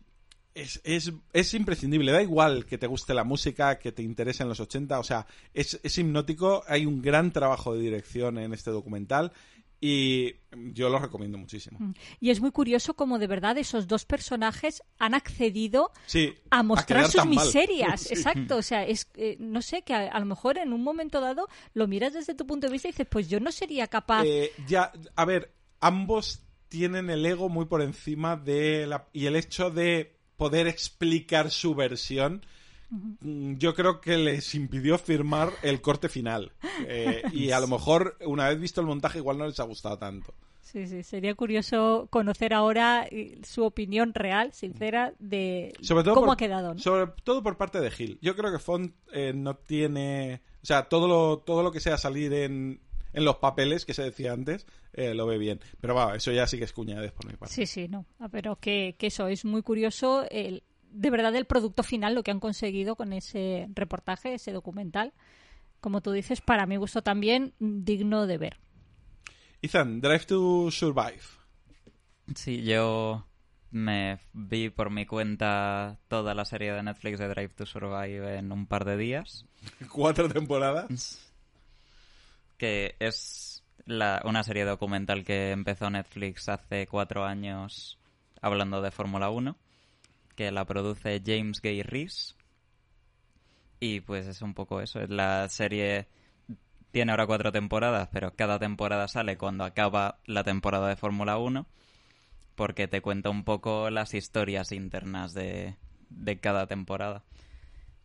[0.55, 2.13] es, es, es imprescindible.
[2.13, 4.99] Da igual que te guste la música, que te interese en los 80.
[4.99, 6.63] O sea, es, es hipnótico.
[6.67, 9.33] Hay un gran trabajo de dirección en este documental.
[9.85, 10.37] Y
[10.73, 11.77] yo lo recomiendo muchísimo.
[11.81, 11.95] Mm.
[12.21, 17.11] Y es muy curioso cómo de verdad esos dos personajes han accedido Sí, a mostrar
[17.11, 18.03] sus miserias.
[18.03, 18.15] Sí.
[18.15, 18.59] Exacto.
[18.59, 21.49] O sea, es eh, no sé, que a, a lo mejor en un momento dado
[21.75, 24.25] lo miras desde tu punto de vista y dices, pues yo no sería capaz.
[24.25, 29.09] Eh, ya, a ver, ambos tienen el ego muy por encima de la...
[29.13, 32.47] Y el hecho de poder explicar su versión,
[33.21, 36.53] yo creo que les impidió firmar el corte final.
[36.87, 39.99] Eh, y a lo mejor, una vez visto el montaje, igual no les ha gustado
[39.99, 40.35] tanto.
[40.61, 46.27] Sí, sí, sería curioso conocer ahora eh, su opinión real, sincera, de Sobre todo cómo
[46.27, 46.75] por- ha quedado.
[46.75, 46.81] ¿no?
[46.81, 48.19] Sobre todo por parte de Gil.
[48.23, 50.41] Yo creo que Font eh, no tiene...
[50.63, 52.81] O sea, todo lo, todo lo que sea salir en,
[53.13, 55.61] en los papeles, que se decía antes, eh, lo ve bien.
[55.81, 57.53] Pero va, eso ya sí que es cuñadez por mi parte.
[57.55, 58.07] Sí, sí, no.
[58.21, 62.23] Ah, Pero que, que eso es muy curioso, el, de verdad, el producto final, lo
[62.23, 65.13] que han conseguido con ese reportaje, ese documental.
[65.81, 68.57] Como tú dices, para mi gusto también digno de ver.
[69.63, 71.23] Ethan, Drive to Survive.
[72.35, 73.27] Sí, yo
[73.71, 78.53] me vi por mi cuenta toda la serie de Netflix de Drive to Survive en
[78.53, 79.47] un par de días.
[79.93, 81.33] Cuatro temporadas.
[82.59, 87.99] que es la, una serie documental que empezó Netflix hace cuatro años
[88.41, 89.57] hablando de Fórmula 1,
[90.43, 92.35] que la produce James Gay Reese.
[93.79, 96.09] Y pues es un poco eso, es la serie
[96.91, 101.67] tiene ahora cuatro temporadas, pero cada temporada sale cuando acaba la temporada de Fórmula 1,
[102.55, 105.77] porque te cuenta un poco las historias internas de,
[106.11, 107.25] de cada temporada.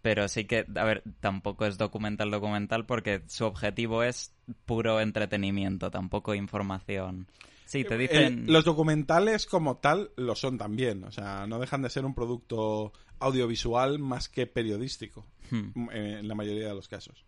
[0.01, 4.33] Pero sí que, a ver, tampoco es documental documental porque su objetivo es
[4.65, 7.27] puro entretenimiento, tampoco información.
[7.67, 8.45] Sí, te dicen...
[8.47, 11.03] El- los documentales como tal lo son también.
[11.03, 15.25] O sea, no dejan de ser un producto audiovisual más que periodístico.
[15.51, 15.89] Hmm.
[15.91, 17.23] En la mayoría de los casos.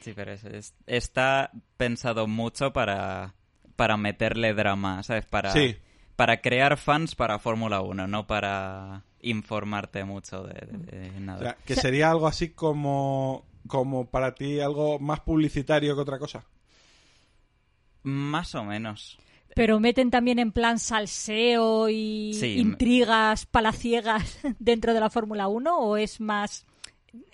[0.00, 3.34] Sí, pero es- es- está pensado mucho para,
[3.76, 5.24] para meterle drama, ¿sabes?
[5.26, 5.76] Para, Sí.
[6.16, 11.38] para crear fans para Fórmula 1, no para informarte mucho de, de- de nada.
[11.38, 16.18] O sea, que sería algo así como, como para ti algo más publicitario que otra
[16.18, 16.44] cosa.
[18.02, 19.18] Más o menos.
[19.54, 25.78] Pero meten también en plan salseo y Sí, intrigas palaciegas dentro de la Fórmula 1
[25.78, 26.64] o es más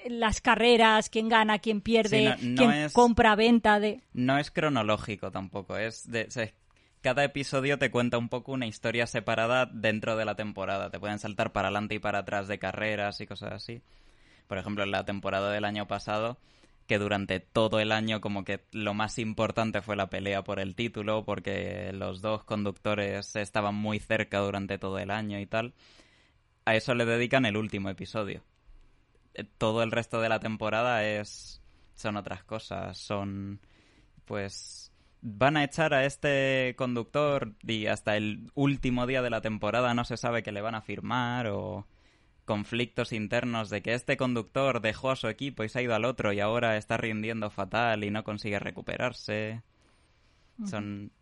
[0.08, 4.00] las carreras, quién gana, quién pierde, Sí, no- no quién es- compra, venta de...
[4.12, 6.24] No es cronológico tampoco, es de...
[6.24, 6.50] o sea,
[7.00, 10.90] cada episodio te cuenta un poco una historia separada dentro de la temporada.
[10.90, 13.82] Te pueden saltar para adelante y para atrás de carreras y cosas así.
[14.48, 16.38] Por ejemplo, en la temporada del año pasado,
[16.88, 20.74] que durante todo el año como que lo más importante fue la pelea por el
[20.74, 25.74] título, porque los dos conductores estaban muy cerca durante todo el año y tal.
[26.64, 28.42] A eso le dedican el último episodio.
[29.34, 31.62] Eh, Todo el resto de la temporada es
[31.94, 33.60] son otras cosas, son
[34.24, 39.92] pues van a echar a este conductor y hasta el último día de la temporada
[39.94, 41.86] no se sabe que le van a firmar o
[42.48, 46.06] conflictos internos de que este conductor dejó a su equipo y se ha ido al
[46.06, 49.62] otro y ahora está rindiendo fatal y no consigue recuperarse.
[50.66, 51.12] Son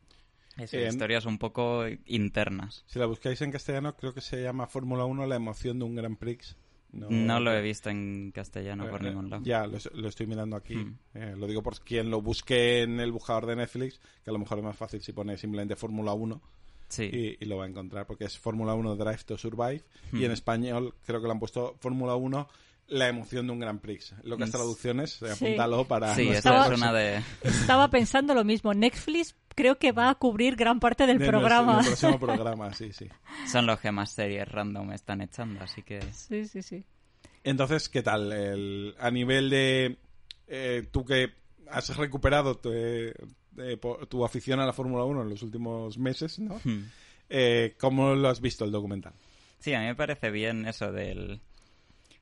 [0.56, 2.84] eso, En- historias un poco internas.
[2.86, 5.96] Si la buscáis en castellano, creo que se llama Fórmula 1 la emoción de un
[5.96, 6.56] Grand Prix.
[6.92, 9.42] No, No lo he visto en castellano por Eh, ningún lado.
[9.44, 10.76] Ya, lo, lo estoy mirando aquí.
[10.76, 10.96] Hmm.
[11.14, 14.38] Eh, lo digo por quien lo busque en el buscador de Netflix, que a lo
[14.38, 16.40] mejor es más fácil si pone simplemente Fórmula 1
[16.88, 17.04] Sí.
[17.12, 19.82] y, y lo va a encontrar, porque es Fórmula 1 Drive to Survive.
[20.12, 20.20] Hmm.
[20.20, 22.48] Y en español creo que le han puesto Fórmula 1
[22.88, 24.14] la emoción de un Grand Prix.
[24.22, 24.52] Locas Mm.
[24.52, 25.44] traducciones, eh, Sí.
[25.46, 26.14] apúntalo para...
[26.14, 27.20] Sí, nuestra esa es una de...
[27.42, 28.72] Estaba pensando lo mismo.
[28.74, 31.82] Netflix creo que va a cubrir gran parte del de programa.
[31.82, 33.08] nuestro- próximo programa, sí, sí.
[33.50, 36.00] Son los que más series random están echando, así que...
[36.12, 36.84] Sí, sí, sí.
[37.42, 38.32] Entonces, ¿qué tal?
[38.32, 39.98] El- a nivel de...
[40.46, 41.30] eh, tú que
[41.68, 42.70] has recuperado tu,
[43.58, 46.60] eh, tu afición a la Fórmula 1 en los últimos meses, ¿no?
[46.64, 46.84] Hmm.
[47.28, 49.12] Eh, ¿Cómo lo has visto el documental?
[49.58, 51.40] Sí, a mí me parece bien eso del...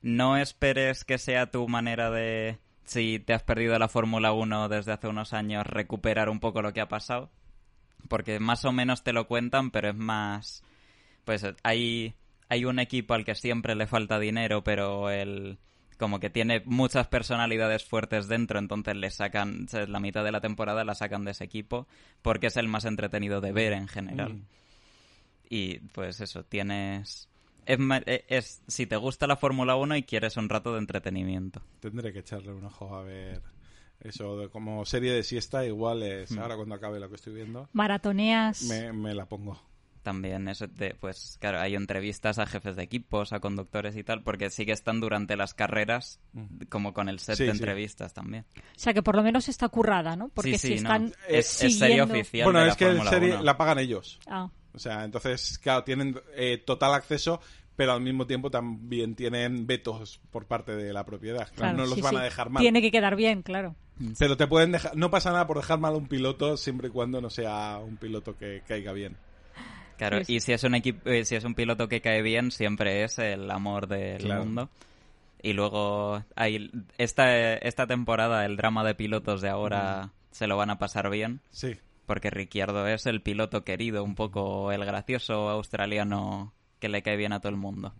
[0.01, 4.93] No esperes que sea tu manera de, si te has perdido la Fórmula 1 desde
[4.93, 7.29] hace unos años, recuperar un poco lo que ha pasado.
[8.07, 10.63] Porque más o menos te lo cuentan, pero es más...
[11.23, 12.13] Pues hay,
[12.49, 15.57] hay un equipo al que siempre le falta dinero, pero el...
[15.97, 20.83] Como que tiene muchas personalidades fuertes dentro, entonces le sacan, la mitad de la temporada
[20.83, 21.87] la sacan de ese equipo,
[22.21, 24.33] porque es el más entretenido de ver en general.
[24.33, 24.45] Mm.
[25.49, 27.29] Y pues eso, tienes...
[27.65, 31.61] Es, e- es- si te gusta la Fórmula 1 y quieres un rato de entretenimiento.
[31.79, 33.41] Tendré que echarle un ojo a ver
[34.01, 36.39] eso de como serie de siesta igual es Mm.
[36.39, 38.63] ahora cuando acabe lo que estoy viendo Maratoneas.
[38.63, 39.59] me, me la pongo
[40.05, 44.23] también eso de, pues claro, hay entrevistas a jefes de equipos, a conductores y tal,
[44.23, 46.21] porque sí que están durante las carreras
[46.69, 47.57] como con el set Sí, de sí.
[47.57, 48.45] entrevistas también.
[48.55, 50.29] O sea que por lo menos está currada, ¿no?
[50.29, 50.89] Porque sí, si sí, no.
[50.93, 53.43] están es, es serie siguiendo- oficial Bueno, de la es que el Fórmula serie 1.
[53.43, 54.19] la pagan ellos.
[54.27, 57.41] Ah, O sea, entonces, claro, tienen eh, total acceso,
[57.75, 61.47] pero al mismo tiempo también tienen vetos por parte de la propiedad.
[61.47, 62.17] Claro, claro, no los sí, van sí.
[62.19, 62.61] a dejar mal.
[62.61, 63.75] Tiene que quedar bien, claro.
[64.19, 66.91] Pero te pueden dejar, no pasa nada por dejar mal a un piloto siempre y
[66.91, 69.15] cuando no sea un piloto que caiga bien.
[69.97, 70.35] Claro, Sí, sí.
[70.35, 73.17] y si es un equipo, eh, si es un piloto que cae bien, siempre es
[73.19, 74.43] el amor del Claro.
[74.45, 74.69] mundo.
[75.41, 80.69] Y luego hay esta esta temporada el drama de pilotos de ahora se lo van
[80.71, 81.75] a pasar bien Sí.
[82.07, 87.31] porque Ricciardo es el piloto querido, un poco el gracioso australiano que le cae bien
[87.33, 87.93] a todo el mundo.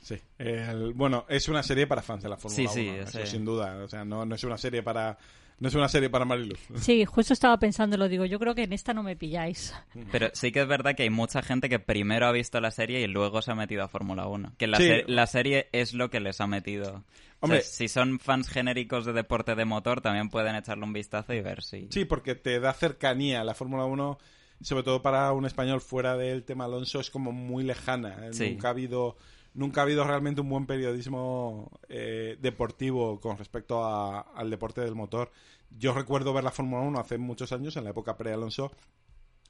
[0.00, 0.16] Sí.
[0.38, 3.30] El- bueno, es una serie para fans de la Fórmula Sí, sí, 1, eso ese-
[3.30, 3.76] sin duda.
[3.84, 5.16] O sea, no, no es una serie para
[5.62, 6.58] no es una serie para Mariluz.
[6.74, 9.72] Sí, justo estaba pensando, lo digo, yo creo que en esta no me pilláis.
[10.10, 13.00] Pero sí que es verdad que hay mucha gente que primero ha visto la serie
[13.00, 14.54] y luego se ha metido a Fórmula 1.
[14.58, 14.88] Que la, Sí.
[14.88, 17.04] ser- la serie es lo que les ha metido.
[17.38, 17.60] O Hombre.
[17.60, 21.40] sea, si son fans genéricos de deporte de motor, también pueden echarle un vistazo y
[21.40, 21.86] ver si...
[21.90, 23.44] Sí, porque te da cercanía.
[23.44, 24.18] La Fórmula 1,
[24.62, 28.16] sobre todo para un español fuera del tema Alonso, es como muy lejana.
[28.32, 28.50] Sí.
[28.50, 29.16] Nunca ha habido
[29.54, 34.94] nunca ha habido realmente un buen periodismo eh, deportivo con respecto a- al deporte del
[34.94, 35.30] motor.
[35.70, 38.72] Yo recuerdo ver la Fórmula 1 hace muchos años, en la época pre-Alonso,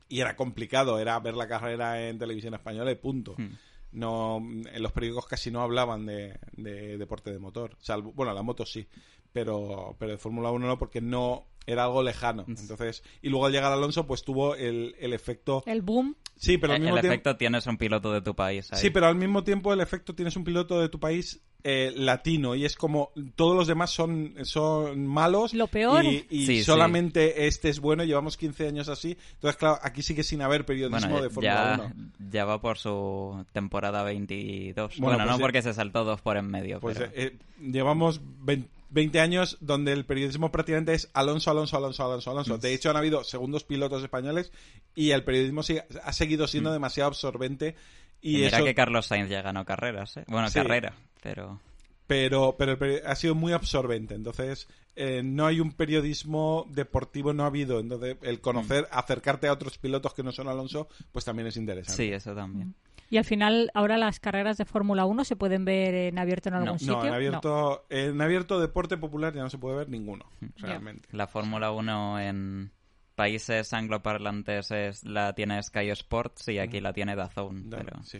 [0.08, 3.34] y era complicado, era ver la carrera en televisión española y punto.
[3.38, 3.50] Hmm.
[3.92, 7.76] No, en los periódicos casi no hablaban de, de deporte de motor.
[7.78, 8.86] Salvo, bueno, la moto sí,
[9.32, 12.44] pero, pero de Fórmula 1 no, porque no era algo lejano.
[12.48, 15.62] Entonces, y luego al llegar Alonso, pues tuvo el, el efecto.
[15.66, 17.12] El boom, Sí, pero al el mismo tiempo.
[17.14, 18.80] efecto tienes un piloto de tu país ahí.
[18.80, 22.56] Sí, pero al mismo tiempo el efecto tienes un piloto de tu país eh, latino
[22.56, 25.54] y es como todos los demás son, son malos.
[25.54, 26.04] Lo peor.
[26.04, 26.64] Y, y Sí, sí.
[26.64, 28.02] solamente este es bueno.
[28.02, 29.16] Llevamos 15 años así.
[29.34, 32.10] Entonces, claro, aquí sigue sin haber periodismo Bueno, de Fórmula ya, 1.
[32.32, 34.74] ya va por su temporada 22.
[34.98, 36.80] Bueno, Bueno, pues no ya- porque se saltó dos por en medio.
[36.80, 37.12] Pues pero...
[37.14, 42.58] eh, llevamos 20, 20 años donde el periodismo prácticamente es Alonso, Alonso, Alonso, Alonso, Alonso.
[42.58, 44.52] De hecho, han habido segundos pilotos españoles
[44.94, 47.74] y el periodismo sigue- ha seguido siendo demasiado absorbente.
[48.20, 50.24] Y, Y mira eso, que Carlos Sainz ya ganó carreras, ¿eh?
[50.28, 50.54] Bueno, Sí.
[50.54, 51.60] carrera, pero...
[52.06, 52.76] pero, pero
[53.06, 54.14] ha sido muy absorbente.
[54.14, 57.80] Entonces, eh, no hay un periodismo deportivo, no ha habido.
[57.80, 61.96] Entonces, el conocer, acercarte a otros pilotos que no son Alonso, pues también es interesante.
[62.02, 62.74] Sí, eso también.
[63.12, 66.54] Y al final, ahora las carreras de Fórmula 1 se pueden ver en abierto en
[66.54, 66.94] algún No, sitio.
[66.96, 70.24] No, en abierto, en abierto deporte popular ya no se puede ver ninguno,
[70.56, 71.10] realmente.
[71.12, 72.72] La Fórmula 1 en
[73.14, 77.68] países angloparlantes es, la tiene Sky Sports y aquí la tiene DAZN.
[77.68, 78.02] Da- Pero...
[78.02, 78.18] sí.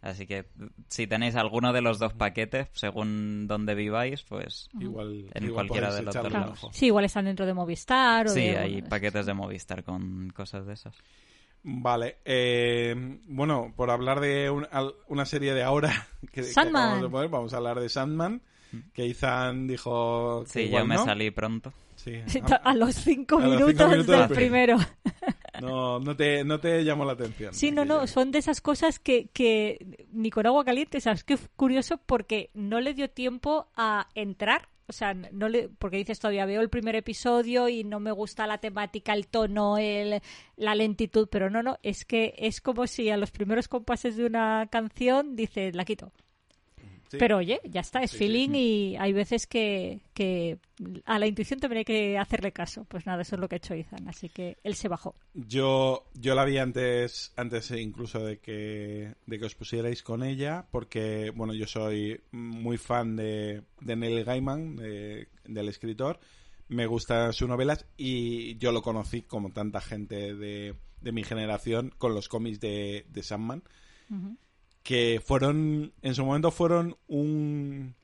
[0.00, 0.46] Así que
[0.88, 4.70] si tenéis alguno de los dos paquetes, según donde viváis, pues...
[4.80, 6.70] Igual, En igual cualquiera de los dos.
[6.72, 8.56] Sí, igual están dentro de Movistar o Sí, de...
[8.56, 10.96] hay paquetes de Movistar con cosas de esas.
[11.62, 12.94] Vale, eh,
[13.26, 17.02] bueno, por hablar de un- al- una serie de ahora que, que Sandman.
[17.02, 18.40] de poner, vamos a hablar de Sandman,
[18.94, 21.04] que Ethan dijo que Sí, igual yo me no.
[21.04, 21.72] salí pronto.
[21.96, 22.14] Sí.
[22.64, 24.76] A los cinco A los cinco minutos, del del primero.
[25.60, 27.52] No, no te, no te llamó la atención.
[27.52, 31.22] Sí, no, no, son de esas cosas que, que ni con agua caliente, ¿sabes?
[31.22, 34.68] Qué curioso porque no le dio tiempo a entrar.
[34.90, 38.48] O sea, no le, porque dices todavía veo el primer episodio y no me gusta
[38.48, 40.20] la temática, el tono, el,
[40.56, 44.26] la lentitud, pero no, no, es que es como si a los primeros compases de
[44.26, 46.12] una canción dices, la quito.
[47.10, 47.16] Sí.
[47.18, 48.24] Pero oye, ya está, es Sí, sí.
[48.24, 50.58] feeling y hay veces que, que
[51.06, 52.84] a la intuición también hay que hacerle caso.
[52.84, 55.16] Pues nada, eso es lo que ha hecho Ethan, así que él se bajó.
[55.34, 60.66] Yo, yo la vi antes, antes incluso de que, de que os pusierais con ella,
[60.70, 66.20] porque, bueno, yo soy muy fan de, de Neil Gaiman, de- del escritor.
[66.68, 71.92] Me gustan sus novelas y yo lo conocí, como tanta gente de, de mi generación,
[71.98, 73.64] con los cómics de, de Sandman,
[74.82, 77.94] que fueron, en su momento fueron un,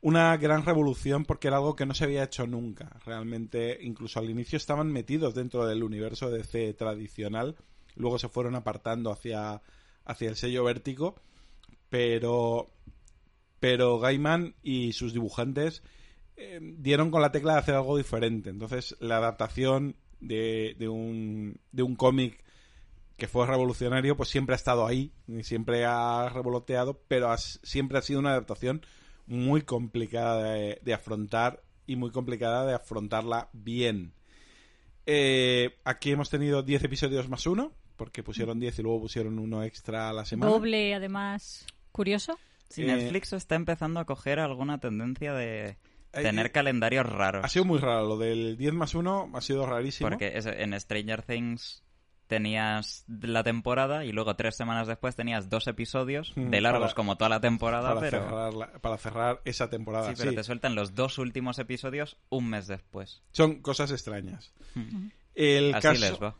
[0.00, 2.98] una gran revolución porque era algo que no se había hecho nunca.
[3.04, 7.56] Realmente, incluso al inicio estaban metidos dentro del universo DC tradicional,
[7.96, 9.60] luego se fueron apartando hacia,
[10.04, 11.16] hacia el sello vértigo,
[11.90, 12.70] pero,
[13.58, 15.82] pero Gaiman y sus dibujantes
[16.36, 18.48] eh, dieron con la tecla de hacer algo diferente.
[18.48, 22.42] Entonces, la adaptación de, de un, de un cómic
[23.20, 27.98] que fue revolucionario, pues siempre ha estado ahí, y siempre ha revoloteado, pero has- siempre
[27.98, 28.84] ha sido una adaptación
[29.28, 34.12] muy complicada de, de afrontar y muy complicada de afrontarla bien.
[35.06, 39.62] Eh, aquí hemos tenido 10 episodios más uno, porque pusieron 10 y luego pusieron uno
[39.62, 40.50] extra a la semana.
[40.52, 42.38] Doble, además, curioso.
[42.68, 45.70] Sí, Eh, Netflix está empezando a coger alguna tendencia de
[46.12, 47.44] Eh, tener eh, calendarios raros.
[47.44, 50.08] Ha sido muy raro, lo del 10 más 1 ha sido rarísimo.
[50.10, 51.82] Porque es- en Stranger Things
[52.30, 56.94] tenías la temporada y luego tres semanas después tenías dos episodios Mm, de largos para-
[56.94, 58.22] como toda la temporada, para, pero...
[58.22, 60.08] cerrar la- para cerrar esa temporada.
[60.08, 60.36] Sí, pero sí.
[60.36, 63.20] te sueltan los dos últimos episodios un mes después.
[63.32, 64.54] Son cosas extrañas.
[65.34, 66.00] El Así caso...
[66.00, 66.34] les va.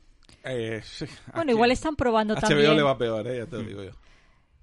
[0.44, 2.76] eh, sí, Bueno, igual están probando HBO también.
[2.76, 3.48] le va peor, eh, ya Mm.
[3.50, 3.90] te lo digo yo.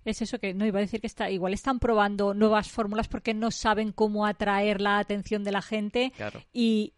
[0.06, 3.34] Es eso que no iba a decir que está igual están probando nuevas fórmulas porque
[3.34, 6.42] no saben cómo atraer la atención de la gente Claro.
[6.54, 6.94] y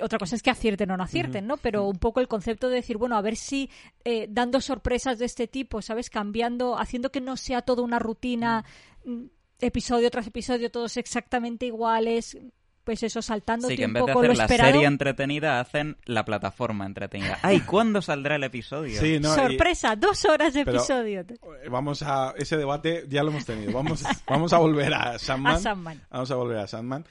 [0.00, 1.56] otra cosa es que acierten o no acierten, ¿no?
[1.58, 3.68] Pero un poco el concepto de decir, bueno, a ver si
[4.04, 6.08] eh, dando sorpresas de este tipo, ¿sabes?
[6.08, 8.64] Cambiando, haciendo que no sea toda una rutina,
[9.04, 9.24] mm,
[9.60, 12.38] episodio tras episodio, todos exactamente iguales,
[12.84, 14.72] pues eso, saltándote Sí, que en vez de hacer la esperado.
[14.72, 17.38] serie entretenida, hacen la plataforma entretenida.
[17.42, 18.98] ¡Ay, ¿cuándo saldrá el episodio?
[19.00, 21.20] Sí, no, y- Sorpresa, dos horas de Pero- episodio.
[21.20, 23.72] Eh, Vamos a ese debate ya lo hemos tenido.
[23.72, 25.54] Vamos, vamos a volver a Sandman.
[25.54, 26.00] A Sandman.
[26.10, 27.04] Vamos a volver a Sandman.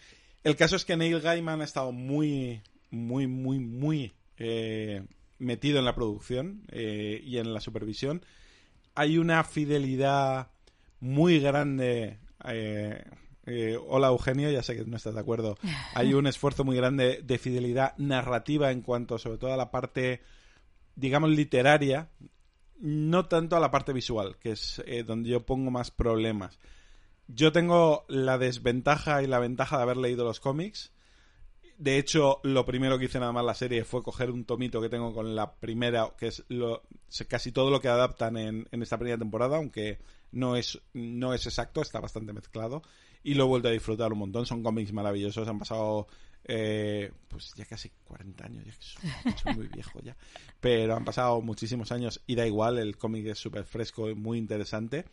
[0.43, 2.61] El caso es que Neil Gaiman ha estado muy,
[2.91, 5.03] muy, muy, muy eh,
[5.39, 8.23] metido en la producción eh, y en la supervisión.
[8.93, 10.51] Hay una fidelidad
[10.99, 12.19] muy grande.
[12.45, 15.57] eh, hola Eugenio, ya sé que no estás de acuerdo.
[15.95, 20.21] Hay un esfuerzo muy grande de fidelidad narrativa en cuanto, sobre todo, a la parte,
[20.95, 22.09] digamos, literaria,
[22.79, 26.59] no tanto a la parte visual, que es donde yo pongo más problemas.
[27.27, 30.91] Yo tengo la desventaja y la ventaja de haber leído los cómics.
[31.81, 34.87] De hecho, lo primero que hice nada más la serie fue coger un tomito que
[34.87, 36.83] tengo con la primera, que es lo,
[37.27, 39.97] casi todo lo que adaptan en, en esta primera temporada, aunque
[40.31, 42.83] no es, no es exacto, está bastante mezclado.
[43.23, 44.45] Y lo he vuelto a disfrutar un montón.
[44.45, 45.47] Son cómics maravillosos.
[45.47, 46.05] Han pasado,
[46.43, 48.65] eh, pues ya casi 40 años.
[49.01, 50.15] Ya que soy, muy viejo ya.
[50.59, 52.77] Pero han pasado muchísimos años y da igual.
[52.77, 55.05] El cómic es súper fresco y muy interesante.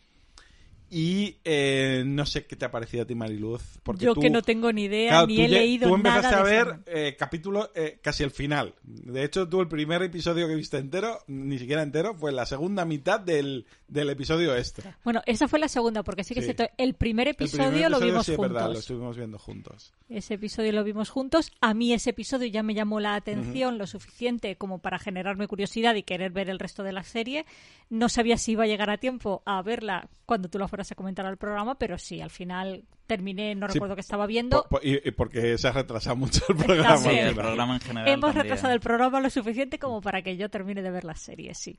[0.91, 3.61] Y eh, no sé qué te ha parecido a ti, Mariluz.
[3.83, 6.39] Porque Yo tú- que no tengo ni idea, Claro, ni he leído Tú empezaste nada
[6.39, 8.73] a ver eh, capítulo eh, casi el final.
[8.83, 12.85] De hecho, tú el primer episodio que viste entero, ni siquiera entero, fue la segunda
[12.85, 14.97] mitad del, del episodio extra.
[15.03, 16.49] Bueno, esa fue la segunda, porque sí que Sí.
[16.49, 18.53] es cierto, el primer El episodio, lo vimos sí, es juntos.
[18.53, 19.93] verdad, lo estuvimos viendo juntos.
[20.09, 21.51] Ese episodio lo vimos juntos.
[21.61, 25.93] A mí ese episodio ya me llamó la atención lo suficiente como para generarme curiosidad
[25.95, 27.45] y querer ver el resto de la serie.
[27.91, 30.95] No sabía si iba a llegar a tiempo a verla cuando tú la fueras a
[30.95, 34.63] comentar al programa, pero sí, al final terminé, no Sí, recuerdo que estaba viendo.
[34.63, 36.97] Po- po- y, y porque se ha retrasado mucho el programa.
[36.97, 38.43] Sí, el programa en general Hemos también.
[38.43, 41.77] retrasado el programa lo suficiente como para que yo termine de ver la serie, sí.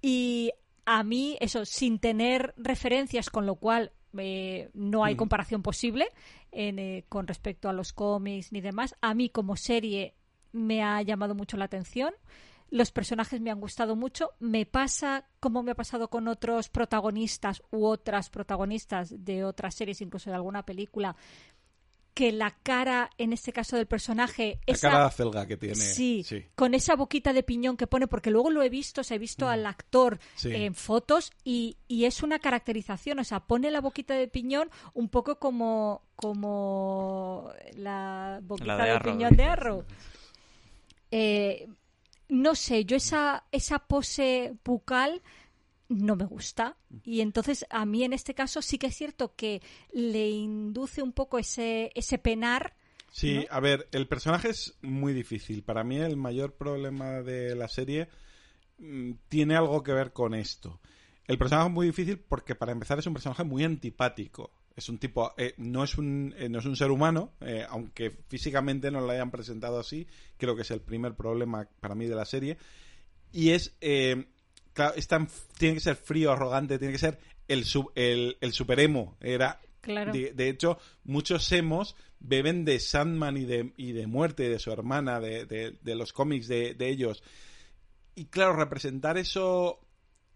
[0.00, 0.50] Y
[0.84, 6.08] a mí, eso, sin tener referencias, con lo cual eh, no hay comparación posible
[6.50, 10.14] en, eh, con respecto a los cómics ni demás, a mí como serie
[10.52, 12.12] me ha llamado mucho la atención.
[12.72, 14.30] Los personajes me han gustado mucho.
[14.40, 20.00] Me pasa como me ha pasado con otros protagonistas u otras protagonistas de otras series,
[20.00, 21.14] incluso de alguna película,
[22.14, 25.74] que la cara, en este caso del personaje, La esa- cara de acelga que tiene.
[25.74, 26.44] Sí, sí.
[26.54, 29.18] con esa boquita de piñón que pone, porque luego lo he visto, o sea, he
[29.18, 30.18] visto al actor Mm.
[30.36, 30.54] Sí.
[30.54, 35.08] en fotos y, y es una caracterización, o sea, pone la boquita de piñón un
[35.10, 39.44] poco como, como la boquita La de de, Arrow, piñón de.
[39.44, 39.84] Arrow.
[41.10, 41.68] Eh,
[42.28, 45.22] no sé, yo esa, esa pose bucal
[45.88, 49.60] no me gusta y entonces a mí en este caso sí que es cierto que
[49.92, 52.74] le induce un poco ese, ese penar
[53.12, 55.62] Sí, a ver, el personaje es muy difícil.
[55.62, 58.08] Para mí el mayor problema de la serie
[58.78, 60.80] mm, tiene algo que ver con esto.
[61.26, 64.50] El personaje es muy difícil porque para empezar es un personaje muy antipático.
[64.76, 68.10] Es un tipo, eh, no es un, eh, no es un ser humano, eh, aunque
[68.10, 70.06] físicamente no lo hayan presentado así.
[70.38, 72.56] Creo que es el primer problema para mí de la serie.
[73.32, 73.74] Y es,
[74.72, 77.18] claro, es tan- tiene que ser frío, arrogante, tiene que ser
[77.48, 79.16] el, sub- el, el superemo.
[79.20, 80.12] Era Claro.
[80.12, 84.70] de, de hecho, muchos emos beben de Sandman y de, y de muerte de su
[84.70, 87.22] hermana, de, de- de los cómics de, de ellos.
[88.14, 89.80] Y claro, representar eso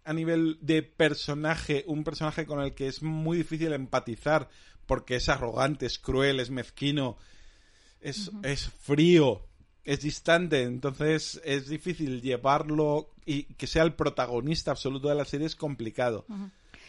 [0.07, 4.49] a nivel de personaje, un personaje con el que es muy difícil empatizar
[4.87, 7.17] porque es arrogante, es cruel, es mezquino,
[8.01, 9.43] es, es frío,
[9.85, 15.49] es distante, entonces es difícil llevarlo y que sea el protagonista absoluto de la serie
[15.49, 16.25] es complicado.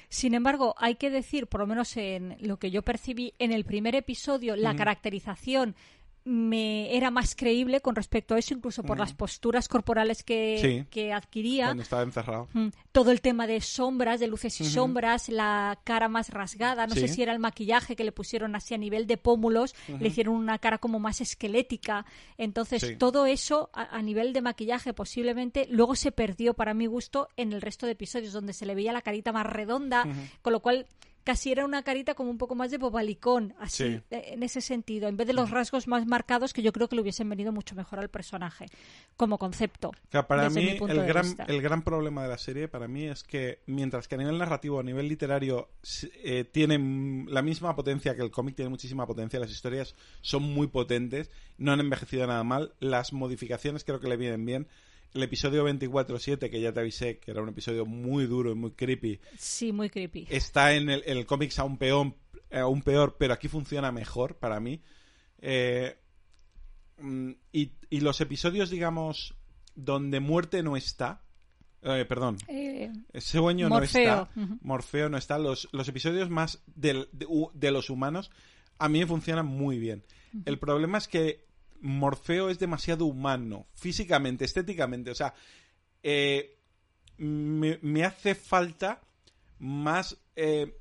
[0.10, 3.66] Sin embargo, hay que decir, por lo menos en lo que yo percibí en el
[3.66, 5.76] primer episodio, la caracterización
[6.28, 10.86] me era más creíble con respecto a eso, incluso por las posturas corporales que, Sí.
[10.92, 11.68] que adquiría.
[11.68, 12.48] Cuando estaba encerrado.
[12.54, 16.96] Mm, Todo el tema de sombras, de luces y sombras, la cara más rasgada, no
[16.96, 20.36] sé si era el maquillaje que le pusieron así a nivel de pómulos, le hicieron
[20.36, 22.06] una cara como más esquelética.
[22.38, 22.96] Entonces, Sí.
[22.98, 27.54] todo eso a, a nivel de maquillaje posiblemente luego se perdió para mi gusto en
[27.54, 30.06] el resto de episodios, donde se le veía la carita más redonda,
[30.42, 30.88] con lo cual
[31.28, 34.02] casi era una carita como un poco más de bobalicón, así, Sí.
[34.12, 37.02] en ese sentido, en vez de los rasgos más marcados que yo creo que le
[37.02, 38.68] hubiesen venido mucho mejor al personaje,
[39.18, 39.92] como concepto.
[40.10, 41.44] Para desde mí, mi punto el de gran, vista.
[41.44, 44.80] el gran problema de la serie, para mí, es que mientras que a nivel narrativo,
[44.80, 45.68] a nivel literario,
[46.24, 50.68] eh, tienen la misma potencia que el cómic, tiene muchísima potencia, las historias son muy
[50.68, 54.68] potentes, no han envejecido nada mal, las modificaciones creo que le vienen bien.
[55.14, 58.72] El episodio 24-7, que ya te avisé que era un episodio muy duro y muy
[58.72, 60.28] creepy, Sí, muy creepy.
[60.30, 62.14] está en el, el cómics aún peor,
[62.52, 64.82] aún peor, pero aquí funciona mejor para mí.
[65.40, 65.98] Eh,
[67.00, 69.34] mm, y, y los episodios, digamos,
[69.76, 71.22] donde muerte no está,
[71.82, 74.58] eh, perdón, Eh, ese sueño Morfeo, no está.
[74.62, 77.08] Morfeo no está, los, los episodios más del-
[77.54, 78.30] de los humanos
[78.80, 80.04] a mí me funcionan muy bien.
[80.46, 81.47] El problema es que
[81.82, 85.34] Morfeo es demasiado humano, físicamente, estéticamente, o sea,
[86.04, 86.58] eh,
[87.18, 89.02] me, me hace falta
[89.60, 90.80] más, eh,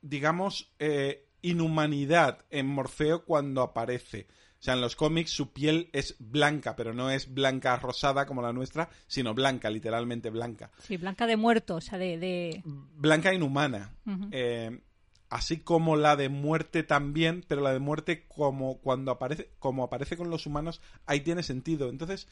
[0.00, 4.26] digamos, eh, inhumanidad en Morfeo cuando aparece.
[4.58, 8.42] O sea, en los cómics su piel es blanca, pero no es blanca rosada como
[8.42, 10.72] la nuestra, sino blanca, literalmente blanca.
[10.80, 12.18] sí, Blanca de Muerto, o sea, de...
[12.18, 12.62] de...
[12.64, 13.94] Blanca inhumana.
[15.30, 20.16] Así como la de muerte también, pero la de muerte como cuando aparece, como aparece
[20.16, 21.90] con los humanos, ahí tiene sentido.
[21.90, 22.28] Entonces,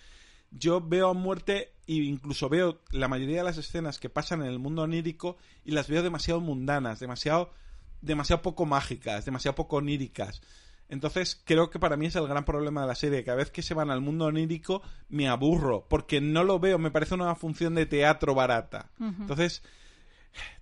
[0.51, 4.49] yo veo a muerte e incluso veo la mayoría de las escenas que pasan en
[4.49, 7.51] el mundo onírico y las veo demasiado mundanas, demasiado,
[8.01, 10.41] demasiado poco mágicas, demasiado poco oníricas.
[10.89, 13.25] Entonces, creo que para mí es el gran problema de la serie.
[13.25, 16.93] Cada vez que se van al mundo onírico, me aburro, porque no lo veo, me
[16.93, 18.91] parece una función de teatro barata.
[19.01, 19.63] Entonces,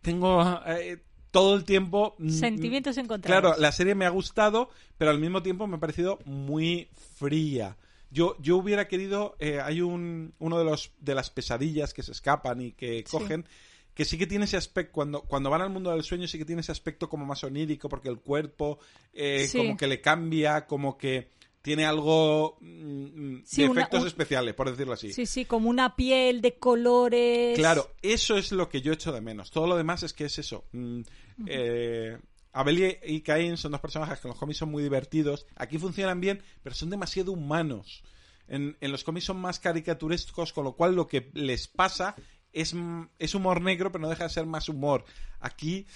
[0.01, 1.03] tengo eh,
[1.35, 2.15] todo el tiempo...
[2.19, 3.43] mm, Sentimientos encontrados.
[3.43, 7.77] Claro, la serie me ha gustado, pero al mismo tiempo me ha parecido muy fría.
[8.11, 12.13] Yo, yo hubiera querido, eh, hay un, uno de los de las pesadillas que se
[12.13, 13.05] escapan y que Sí.
[13.11, 13.45] cogen,
[13.93, 16.45] que sí que tiene ese aspecto, cuando, cuando van al mundo del sueño sí que
[16.45, 18.79] tiene ese aspecto como más onírico, porque el cuerpo
[19.13, 19.59] eh, Sí.
[19.59, 21.29] como que le cambia, como que
[21.63, 25.13] tiene algo mm, Sí, de una- efectos un- especiales, por decirlo así.
[25.13, 27.57] Sí, sí, como una piel de colores.
[27.59, 29.51] Claro, eso es lo que yo echo de menos.
[29.51, 30.65] Todo lo demás es que es eso.
[30.73, 31.01] Mm,
[31.47, 32.19] eh,
[32.53, 35.47] Abel y- Cain son dos personajes que en los cómics son muy divertidos.
[35.57, 38.03] Aquí funcionan bien, pero son demasiado humanos.
[38.47, 42.15] En, en los cómics son más caricaturescos, con lo cual lo que les pasa
[42.53, 42.75] es,
[43.19, 45.05] es humor negro, pero no deja de ser más humor.
[45.41, 45.87] Aquí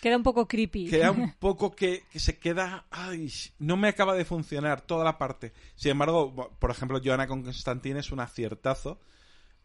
[0.00, 0.88] Queda un poco creepy.
[0.88, 2.86] queda un poco que, que se queda.
[2.90, 5.52] Ay, no me acaba de funcionar toda la parte.
[5.74, 9.00] Sin embargo, por ejemplo, Joanna con Constantine es un aciertazo.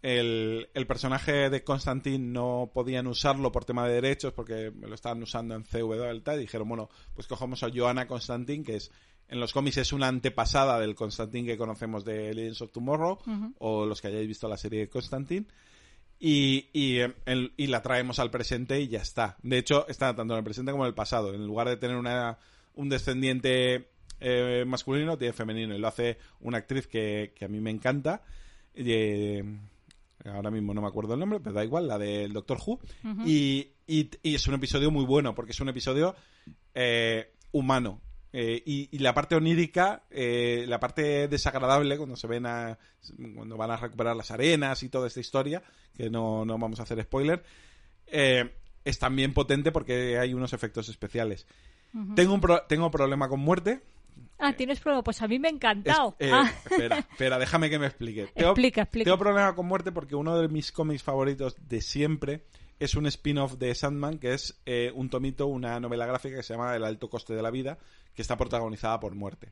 [0.01, 5.21] El, el personaje de Constantine no podían usarlo por tema de derechos porque lo estaban
[5.21, 6.37] usando en CW y tal.
[6.37, 8.91] Y dijeron, bueno, pues cogemos a Joanna Constantine, que es
[9.27, 13.19] en los cómics es una antepasada del Constantine que conocemos de Legends of Tomorrow
[13.59, 15.45] o los que hayáis visto la serie de Constantine
[16.19, 19.37] y, y, el- y la traemos al presente y ya está.
[19.41, 21.33] De hecho, está tanto en el presente como en el pasado.
[21.33, 22.37] En lugar de tener una,
[22.75, 23.87] un descendiente
[24.19, 25.75] eh, masculino, tiene femenino.
[25.75, 28.21] Y lo hace una actriz que, que a mí me encanta.
[28.75, 29.43] Eh,
[30.25, 32.79] ahora mismo no me acuerdo el nombre, pero da igual, la del Doctor Who.
[33.25, 36.15] y, y- y es un episodio muy bueno, porque es un episodio
[36.73, 38.01] eh, humano.
[38.33, 42.77] Eh, y, y la parte onírica, eh, la parte desagradable, cuando se ven a,
[43.35, 45.61] cuando van a recuperar las arenas y toda esta historia,
[45.97, 47.43] que no, no vamos a hacer spoiler,
[48.07, 48.49] eh,
[48.85, 51.45] es también potente porque hay unos efectos especiales.
[52.15, 53.81] tengo un pro- tengo problema con muerte.
[54.41, 55.03] Ah, tienes problema.
[55.03, 56.15] Pues a mí me ha Es- encantado.
[56.19, 58.27] eh, Ah, Espera, espera, déjame que me explique.
[58.35, 59.05] Tengo, Explica, explica.
[59.05, 62.43] tengo problema con muerte porque uno de mis cómics favoritos de siempre
[62.79, 66.53] es un spin-off de Sandman, que es eh, un tomito, una novela gráfica que se
[66.55, 67.77] llama El alto coste de la vida,
[68.15, 69.51] que está protagonizada por muerte.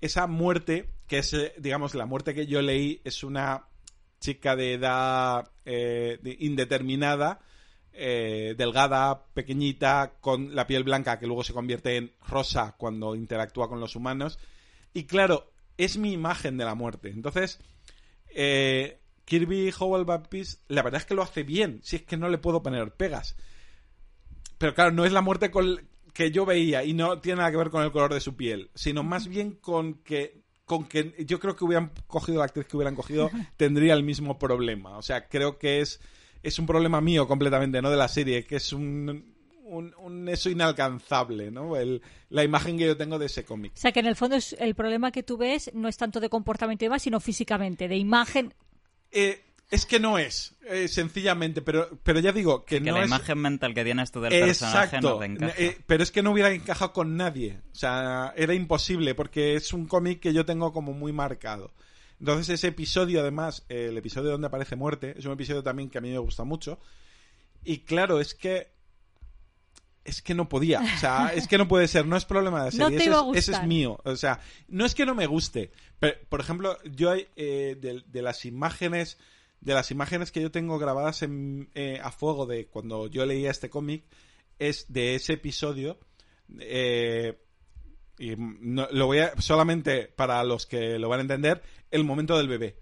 [0.00, 3.64] Esa muerte, que es, eh, digamos, la muerte que yo leí, es una
[4.20, 7.40] chica de edad eh, de- indeterminada,
[7.98, 13.68] eh, delgada, pequeñita, con la piel blanca que luego se convierte en rosa cuando interactúa
[13.68, 14.38] con los humanos.
[14.94, 17.10] Y claro, es mi imagen de la muerte.
[17.10, 17.60] Entonces,
[18.28, 22.28] eh, Kirby Howell Baptist, la verdad es que lo hace bien, si es que no
[22.28, 23.36] le puedo poner pegas.
[24.58, 27.56] Pero claro, no es la muerte con- que yo veía y no tiene nada que
[27.58, 31.40] ver con el color de su piel, sino más bien con que con que yo
[31.40, 34.98] creo que hubieran cogido la actriz que hubieran cogido tendría el mismo problema.
[34.98, 35.98] O sea, creo que es
[36.42, 39.34] es un problema mío completamente, no de la serie, que es un,
[39.64, 41.76] un, un eso inalcanzable, ¿no?
[41.76, 43.72] El- la imagen que yo tengo de ese cómic.
[43.74, 46.20] O sea, que en el fondo es, el problema que tú ves no es tanto
[46.20, 48.52] de comportamiento y demás, sino físicamente, de imagen.
[49.10, 53.02] Eh, es que no es, eh, sencillamente, pero, pero ya digo que, Que no la
[53.02, 53.06] es...
[53.08, 55.54] imagen mental que tienes tú del personaje no te encaja.
[55.58, 57.60] Eh, pero es que no hubiera encajado con nadie.
[57.72, 61.72] O sea, era imposible porque es un cómic que yo tengo como muy marcado.
[62.20, 66.00] Entonces ese episodio, además, el episodio donde aparece muerte, es un episodio también que a
[66.00, 66.78] mí me gusta mucho.
[67.64, 68.68] Y claro, es que
[70.04, 70.80] es que no podía.
[70.80, 72.06] O sea, es que no puede ser.
[72.06, 72.98] No es problema de No serie.
[72.98, 74.00] te ese, es, ese es mío.
[74.04, 75.70] O sea, no es que no me guste.
[75.98, 79.18] Pero, por ejemplo, yo eh, de, de las imágenes
[79.60, 83.50] de las imágenes que yo tengo grabadas en, eh, a fuego de cuando yo leía
[83.50, 84.04] este cómic
[84.60, 85.98] es de ese episodio.
[86.60, 87.36] eh,
[88.20, 92.36] y no- lo voy a solamente para los que lo van a entender el momento
[92.36, 92.76] del bebé.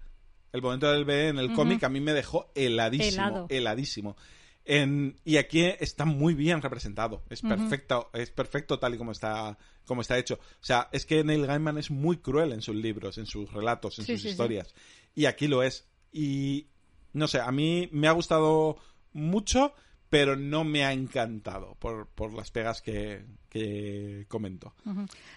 [0.53, 3.47] El momento del bebé en el cómic a mí me dejó heladísimo, Helado.
[3.49, 4.17] heladísimo.
[4.65, 7.23] En- y aquí está muy bien representado.
[7.29, 10.35] Es perfecto, es perfecto tal y como está, como está hecho.
[10.35, 13.99] O sea, es que Neil Gaiman es muy cruel en sus libros, en sus relatos,
[13.99, 14.31] en Sí, sus sí, sí.
[14.31, 14.73] historias.
[15.15, 15.85] Y aquí lo es.
[16.11, 16.67] Y
[17.13, 18.77] no sé, a mí me ha gustado
[19.13, 19.73] mucho,
[20.09, 24.73] pero no me ha encantado por, por las pegas que, que comento.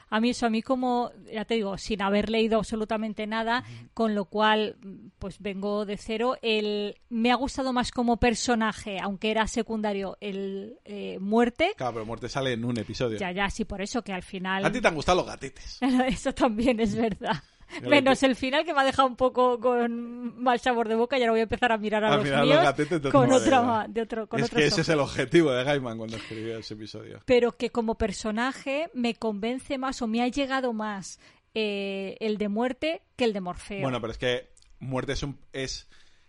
[0.09, 3.65] A mí eso, a mí como, ya te digo, sin haber leído absolutamente nada,
[3.95, 4.77] con lo cual,
[5.19, 10.79] pues vengo de cero, el, me ha gustado más como personaje, aunque era secundario, el
[10.85, 11.73] eh, muerte.
[11.77, 13.19] Claro, pero muerte sale en un episodio.
[13.19, 14.65] Ya, ya, sí, por eso que al final...
[14.65, 15.79] A ti te han gustado los gatetes.
[16.07, 17.43] Eso también es verdad.
[17.83, 21.23] Menos el final que me ha dejado un poco con mal sabor de boca y
[21.23, 23.33] ahora voy a empezar a mirar a Al los final míos los gatetes te con
[23.33, 26.59] otra de- otro con es otros que ese es el objetivo de Gaiman cuando escribió
[26.59, 27.21] ese episodio.
[27.27, 31.21] pero que como personaje me convence más o me ha llegado más
[31.55, 33.83] eh, el de muerte que el de Morfeo.
[33.83, 35.89] Bueno, pero es que Muerte es un es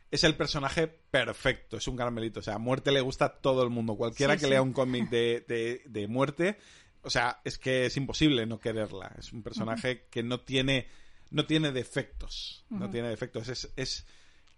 [0.10, 2.42] es el personaje perfecto, es un caramelito.
[2.42, 3.96] O sea, a Muerte le gusta a todo el mundo.
[3.96, 4.50] Cualquiera Sí, que sí.
[4.52, 6.58] lea un cómic de, de, de Muerte,
[7.02, 9.14] o sea, es que es imposible no quererla.
[9.18, 10.88] Es un personaje que no tiene
[11.32, 12.64] no tiene defectos.
[12.70, 13.48] No tiene defectos.
[13.50, 14.06] Es, es,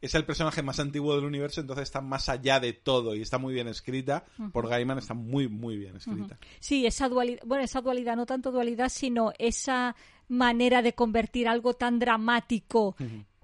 [0.01, 3.37] es el personaje más antiguo del universo, entonces está más allá de todo y está
[3.37, 4.25] muy bien escrita.
[4.51, 6.37] Por Gaiman está muy, muy bien escrita.
[6.59, 9.95] Sí, esa dualidad, bueno, esa dualidad, no tanto dualidad, sino esa
[10.27, 12.95] manera de convertir algo tan dramático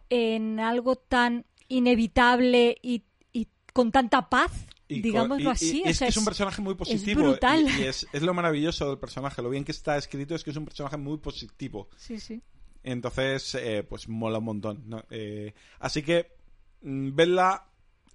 [0.10, 4.52] en algo tan inevitable y, y con tanta paz,
[4.88, 5.82] Y digámoslo co- y- y así.
[5.86, 7.22] es o sea, que es un personaje muy positivo.
[7.22, 7.66] brutal.
[7.78, 9.42] Y, y es, es lo maravilloso del personaje.
[9.42, 11.90] Lo bien que está escrito es que es un personaje muy positivo.
[11.98, 12.42] Sí, sí.
[12.84, 14.84] Entonces, eh, pues mola un montón.
[14.86, 15.04] ¿no?
[15.10, 16.32] Eh, así que,
[16.82, 17.66] mm, vedla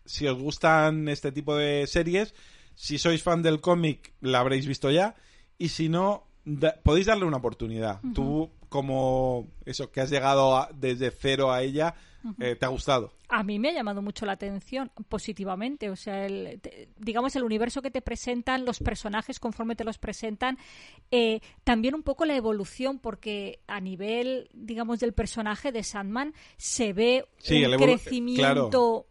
[0.05, 2.35] si os gustan este tipo de series.
[2.75, 5.15] Si sois fan del cómic, la habréis visto ya.
[5.59, 8.01] Y si no, da- podéis darle una oportunidad.
[8.15, 11.95] Tú, como eso, que has llegado a- desde cero a ella,
[12.41, 13.13] eh, te ha gustado.
[13.29, 17.43] A mí me ha llamado mucho la atención positivamente, o sea, el, te- digamos el
[17.43, 20.59] universo que te presentan, los personajes conforme te los presentan,
[21.11, 26.93] eh, también un poco la evolución, porque a nivel, digamos, del personaje de Sandman se
[26.93, 29.07] ve Sí, un crecimiento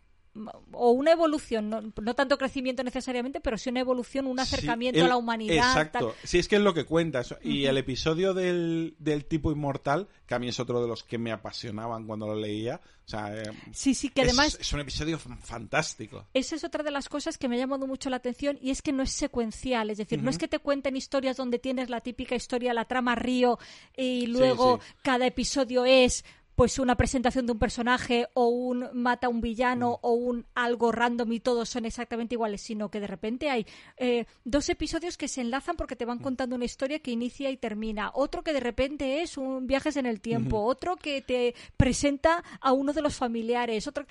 [0.71, 4.99] o una evolución, no, no tanto crecimiento necesariamente, pero sí una evolución, un Sí, acercamiento
[4.99, 5.55] el- a la humanidad.
[5.67, 5.99] Exacto.
[6.07, 6.13] tal.
[6.23, 7.19] Sí, es que es lo que cuenta.
[7.21, 7.37] eso.
[7.43, 11.17] Y el episodio del, del tipo inmortal, que a mí es otro de los que
[11.17, 12.81] me apasionaban cuando lo leía.
[13.05, 16.25] O sea, eh, Sí, sí, que además es, un episodio fan- fantástico.
[16.33, 18.81] Esa es otra de las cosas que me ha llamado mucho la atención y es
[18.81, 22.01] que no es secuencial, es decir, no es que te cuenten historias donde tienes la
[22.01, 23.59] típica historia, la trama río
[23.95, 24.93] y luego sí.
[25.03, 26.23] cada episodio es
[26.55, 30.91] pues una presentación de un personaje o un mata a un villano o un algo
[30.91, 33.65] random y todos son exactamente iguales, sino que de repente hay
[33.97, 37.57] eh, dos episodios que se enlazan porque te van contando una historia que inicia y
[37.57, 42.43] termina, otro que de repente es un viajes en el tiempo, otro que te presenta
[42.61, 44.05] a uno de los familiares, otro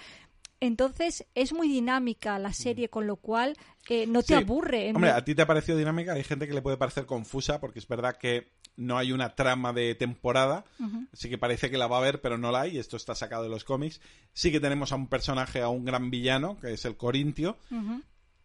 [0.60, 3.56] entonces es muy dinámica la serie, con lo cual
[3.88, 4.34] eh, no te Sí.
[4.34, 4.92] aburre.
[4.94, 6.12] Hombre, a ti te ha parecido dinámica.
[6.12, 9.72] Hay gente que le puede parecer confusa porque es verdad que no hay una trama
[9.72, 10.64] de temporada.
[11.12, 12.78] Sí que parece que la va a haber, pero no la hay.
[12.78, 14.00] Esto está sacado de los cómics.
[14.32, 17.56] Sí que tenemos a un personaje, a un gran villano, que es el Corintio.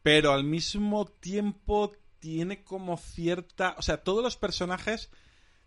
[0.03, 5.09] Pero al mismo tiempo tiene como cierta, o sea, todos los personajes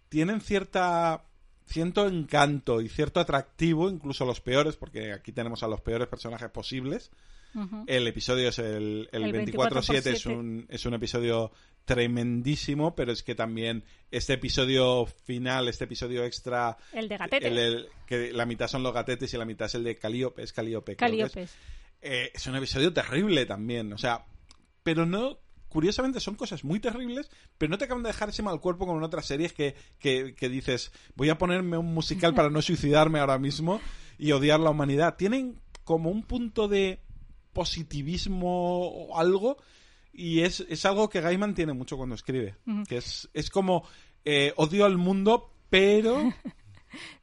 [0.08, 1.24] tienen cierta
[1.66, 6.50] cierto encanto y cierto atractivo, incluso los peores, porque aquí tenemos a los peores personajes
[6.50, 7.10] posibles.
[7.86, 10.36] El episodio es el, el, El 24-7, es 24/7.
[10.36, 11.50] un, es un episodio
[11.84, 17.48] tremendísimo, pero es que también este episodio final, este episodio extra, El de Gatete.
[17.48, 20.42] el- el- que la mitad son los gatetes y la mitad es el de Calíope,
[20.42, 20.92] es Calíope.
[20.92, 20.98] es.
[20.98, 21.48] Calliope.
[22.02, 23.92] Eh, es un episodio terrible también.
[23.92, 24.24] O sea,
[24.82, 25.38] pero no.
[25.68, 28.98] Curiosamente son cosas muy terribles, pero no te acaban de dejar ese mal cuerpo como
[28.98, 33.20] en otras series que, que, que dices, voy a ponerme un musical para no suicidarme
[33.20, 33.80] ahora mismo
[34.18, 35.14] y odiar la humanidad.
[35.16, 36.98] Tienen como un punto de
[37.52, 39.58] positivismo o algo
[40.12, 42.56] y es, es algo que Gaiman tiene mucho cuando escribe.
[42.88, 43.84] Que es, es como
[44.24, 46.32] eh, odio al mundo, pero...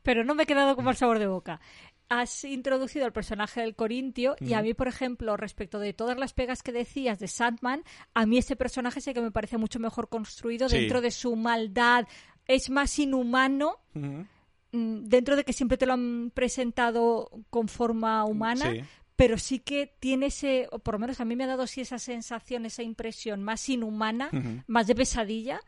[0.02, 1.60] Pero no me he quedado con mal sabor de boca.
[2.08, 6.32] Has introducido el personaje del Corintio y a mí, por ejemplo, respecto de todas las
[6.32, 7.84] pegas que decías de Sandman,
[8.14, 10.78] a mí ese personaje sí que me parece mucho mejor construido Sí.
[10.78, 12.08] dentro de su maldad.
[12.46, 18.72] Es más inhumano mm, dentro de que siempre te lo han presentado con forma humana,
[18.72, 18.82] Sí.
[19.18, 21.82] Pero sí que tiene ese, o por lo menos a mí me ha dado sí
[21.82, 24.30] esa sensación, esa impresión más inhumana,
[24.68, 25.60] más de pesadilla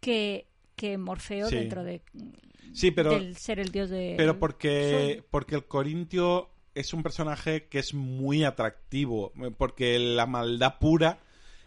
[0.00, 1.54] que, que Morfeo Sí.
[1.54, 2.02] dentro de
[2.72, 7.68] Sí, pero, del ser el dios de pero porque, porque el Corintio es un personaje
[7.68, 11.20] que es muy atractivo, porque la maldad pura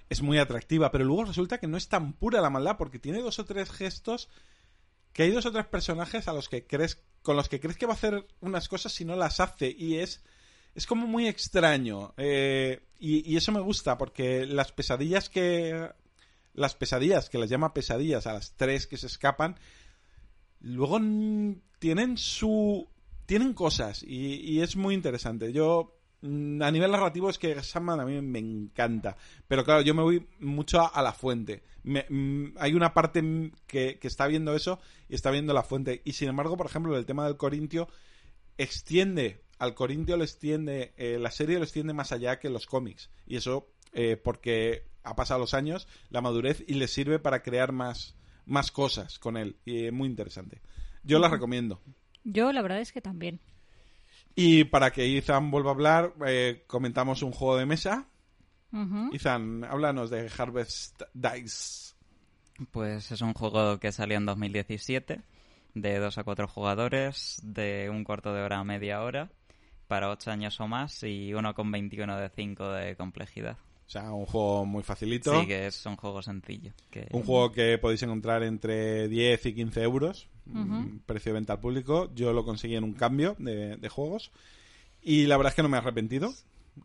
[0.09, 3.21] es muy atractiva, pero luego resulta que no es tan pura la maldad, porque tiene
[3.21, 4.29] dos o tres gestos
[5.13, 7.85] que hay dos o tres personajes a los que crees, con los que crees que
[7.85, 10.23] va a hacer unas cosas si no las hace, y es,
[10.75, 12.13] es como muy extraño.
[12.17, 15.89] eh, y, eso me gusta, porque las pesadillas que.
[16.53, 19.57] Las pesadillas, que las llama pesadillas a las tres que se escapan,
[20.59, 20.99] luego
[21.79, 22.87] tienen su.
[23.25, 25.53] Tienen cosas, y, es muy interesante.
[25.53, 25.95] Yo.
[26.21, 29.15] mm, A nivel narrativo es que Sandman a mí me encanta.
[29.47, 31.63] Pero claro, yo me voy mucho a, la fuente.
[31.83, 36.01] Mm, hay una parte mm, que, que está viendo eso y está viendo la fuente.
[36.03, 37.87] Y sin embargo, por ejemplo, el tema del Corintio
[38.57, 43.09] extiende, al Corintio le extiende, eh, la serie lo extiende más allá que los cómics.
[43.27, 47.71] Y eso eh, porque ha pasado los años, la madurez y le sirve para crear
[47.71, 49.57] más, más cosas con él.
[49.65, 50.61] Y es muy interesante.
[51.03, 51.81] Yo la recomiendo.
[52.23, 53.41] Yo la verdad es que también.
[54.35, 58.07] Y para que Ethan vuelva a hablar, eh, comentamos un juego de mesa.
[59.11, 61.95] Ethan, háblanos de Harvest Dice.
[62.71, 65.21] Pues es un juego que salió en 2017,
[65.73, 69.31] de 2 a 4 jugadores, de un cuarto de hora a media hora,
[69.89, 73.57] para 8 años o más, y 1,21 de 5 de complejidad.
[73.87, 75.41] O sea, un juego muy facilito.
[75.41, 76.73] Sí, que es un juego sencillo.
[76.91, 77.07] Que...
[77.11, 81.59] Un juego que podéis encontrar entre 10 y 15 euros, mm, precio de venta al
[81.59, 82.11] público.
[82.13, 84.31] Yo lo conseguí en un cambio de, de juegos.
[85.01, 86.31] Y la verdad es que no me he arrepentido.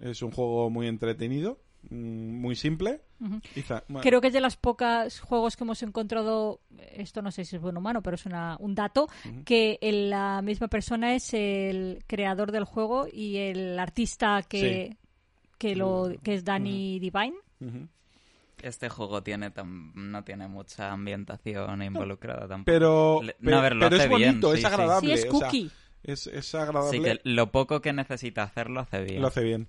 [0.00, 1.59] Es un juego muy entretenido,
[1.91, 3.01] muy simple.
[3.20, 3.41] Ujú.
[3.55, 6.61] Quizá- bueno, Creo que es de las pocas juegos que hemos encontrado,
[6.93, 9.09] esto no sé si es bueno o malo, pero es una, un dato,
[9.45, 14.97] que el- la misma persona es el creador del juego y el artista que,
[15.59, 17.35] que, lo, que es Danny Divine.
[17.61, 17.89] ujú.
[18.62, 22.64] Este juego tiene tam- no tiene mucha ambientación involucrada tampoco.
[22.64, 24.66] Pero, Le- no, a ver, lo pero es hace bien, bonito, sí, es sí.
[24.66, 25.16] agradable.
[25.18, 25.70] Sí, es o sea, cookie.
[26.03, 27.03] es, es Sí, agradable.
[27.03, 29.20] que lo poco que necesita hacer lo hace bien.
[29.20, 29.68] Lo hace bien.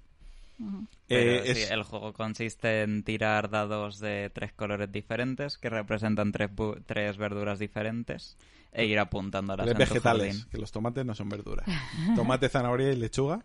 [1.07, 5.69] Pero Eh, sí, es- el juego consiste en tirar dados de tres colores diferentes que
[5.69, 6.49] representan tres,
[6.85, 8.37] tres verduras diferentes
[8.71, 11.65] e ir apuntándolas de en tu vegetales, que los tomates no son verduras.
[12.15, 13.43] Tomate, zanahoria y lechuga.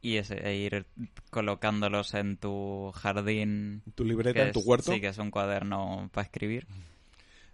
[0.00, 0.86] Y ese, e ir
[1.30, 3.82] colocándolos en tu jardín.
[3.94, 4.92] Tu libreta, en tu es- huerto.
[4.92, 6.66] Sí, que es un cuaderno para escribir.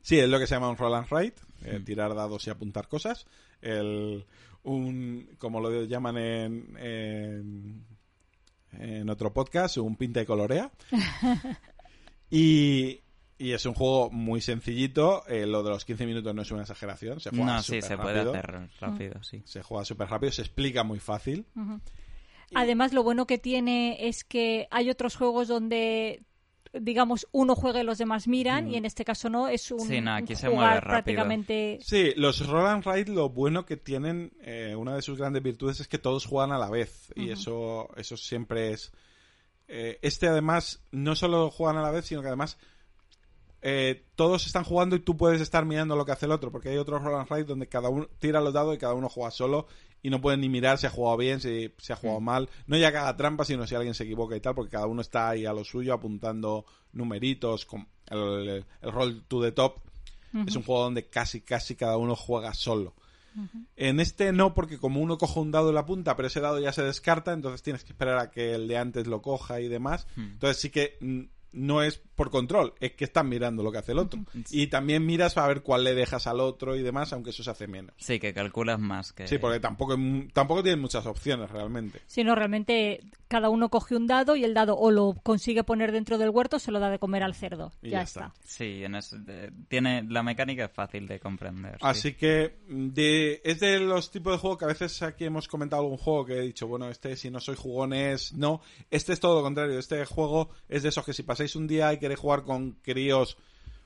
[0.01, 2.89] Sí, es lo que se llama un roll and write, eh, tirar dados y apuntar
[2.89, 3.27] cosas.
[3.61, 4.25] El,
[4.63, 7.85] un, como lo llaman en, en,
[8.73, 10.71] en otro podcast, un pinta y colorea.
[12.31, 13.01] y,
[13.39, 15.23] y es un juego muy sencillito.
[15.29, 17.21] eh, lo de los 15 minutos no es una exageración.
[17.21, 18.31] Se juega No, sí, se puede superrápido.
[18.35, 19.43] hacer rápido, sí.
[19.45, 21.47] Se juega súper rápido, se explica muy fácil.
[22.55, 26.23] Además, lo bueno que tiene es que hay otros juegos donde
[26.81, 30.01] digamos uno juega y los demás miran y en este caso no es un, Sí,
[30.01, 30.89] no, aquí un se jugar mueve rápido.
[30.89, 35.43] prácticamente Sí, los roll and write lo bueno que tienen, eh, una de sus grandes
[35.43, 38.93] virtudes es que todos juegan a la vez y eso, eso siempre es.
[39.69, 42.57] eh, este además no solo juegan a la vez, sino que además
[43.61, 46.69] eh, todos están jugando y tú puedes estar mirando lo que hace el otro, porque
[46.69, 49.31] hay otros roll and write donde cada uno tira los dados y cada uno juega
[49.33, 49.67] solo
[50.03, 52.49] y no pueden ni mirar si ha jugado bien, si, si ha jugado mal.
[52.67, 55.01] No ya que haga trampa, sino si alguien se equivoca y tal, porque cada uno
[55.01, 59.81] está ahí a lo suyo apuntando numeritos, con el, el, roll to the top.
[60.47, 62.95] Es un juego donde casi, casi cada uno juega solo.
[63.77, 66.59] En este no, porque como uno coge un dado en la punta, pero ese dado
[66.59, 69.69] ya se descarta, entonces tienes que esperar a que el de antes lo coja y
[69.69, 70.07] demás.
[70.17, 71.23] Entonces sí que mm,
[71.53, 74.21] no es por control, es que están mirando lo que hace el otro.
[74.51, 77.51] Y también miras para ver cuál le dejas al otro y demás, aunque eso se
[77.51, 77.95] hace menos.
[77.97, 79.27] Sí, que calculas más que...
[79.27, 79.97] Sí, porque tampoco,
[80.35, 82.01] tampoco tienen muchas opciones realmente.
[82.07, 86.19] sino realmente cada uno coge un dado y el dado o lo consigue poner dentro
[86.19, 88.21] del huerto o se lo da de comer al cerdo Y ya, ya está.
[88.27, 88.35] está.
[88.45, 91.73] Sí, en ese- de- tiene, la mecánica es fácil de comprender.
[91.75, 91.79] sí.
[91.83, 95.83] Así que de, es de los tipos de juego que a veces aquí hemos comentado
[95.83, 98.61] algún juego que he dicho, bueno, este si no soy jugones, no.
[98.91, 99.79] Este es todo lo contrario.
[99.79, 103.37] Este juego es de esos que si pasáis un día y queréis jugar con críos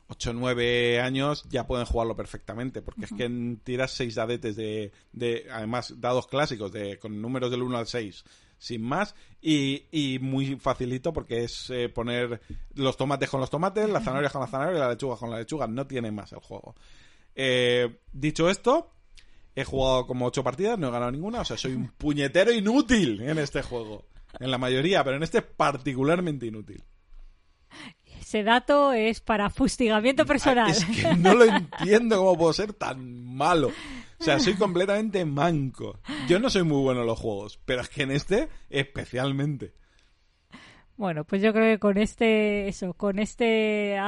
[0.08, 2.82] 8 o 9 años, ya pueden jugarlo perfectamente.
[2.82, 7.62] Porque es que tiras 6 dadetes de, de, además, dados clásicos de, con números del
[7.62, 8.24] 1 al 6.
[8.58, 12.40] Sin más, y, y muy facilito porque es eh, poner
[12.74, 15.40] los tomates con los tomates, las zanahorias con las zanahorias y las lechugas con las
[15.40, 15.68] lechugas.
[15.68, 16.76] No tiene más el juego.
[17.34, 18.92] Eh, dicho esto,
[19.56, 23.20] he jugado como ocho partidas, no he ganado ninguna, o sea, soy un puñetero inútil
[23.22, 24.06] en este juego.
[24.38, 26.82] En la mayoría, pero en este particularmente inútil.
[28.32, 30.70] Ese dato es para fustigamiento personal.
[30.70, 33.70] Es que no lo entiendo cómo puedo ser tan malo.
[34.18, 35.98] O sea, soy completamente manco.
[36.28, 39.74] Yo no soy muy bueno en los juegos, pero es que en este especialmente.
[40.96, 43.98] Bueno, pues yo creo que con este, eso, con este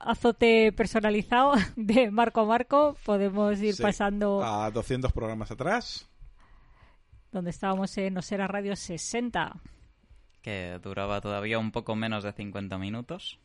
[0.00, 3.82] azote personalizado de Marco a Marco podemos ir Sí.
[3.82, 6.08] pasando A 200 programas atrás.
[7.30, 9.54] donde estábamos en Osera Radio 60.
[10.42, 13.38] que duraba todavía un poco menos de 50 minutos.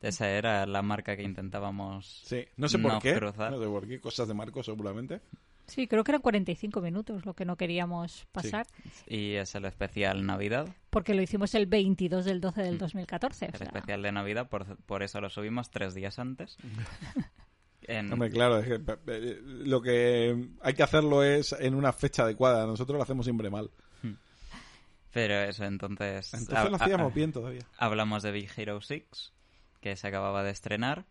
[0.00, 3.14] Esa era la marca que intentábamos Sí, no sé por no qué.
[3.16, 3.50] cruzar.
[3.50, 4.00] No sé por qué.
[4.00, 5.20] Cosas de Marco, seguramente.
[5.66, 8.66] Sí, creo que eran 45 minutos lo que no queríamos pasar,
[9.06, 10.66] Y es el especial Navidad.
[10.88, 13.44] porque lo hicimos el 22 del 12 del 2014.
[13.44, 16.56] o El sea, especial de Navidad, por, por eso lo subimos tres días antes.
[17.82, 22.66] En- Hombre, claro, es que, lo que hay que hacerlo es en una fecha adecuada.
[22.66, 23.70] Nosotros lo hacemos siempre mal.
[25.10, 26.34] Pero eso, entonces...
[26.34, 27.62] Entonces lo ha- hacíamos bien todavía.
[27.78, 29.04] Hablamos de Big Hero 6,
[29.80, 31.04] que se acababa de estrenar,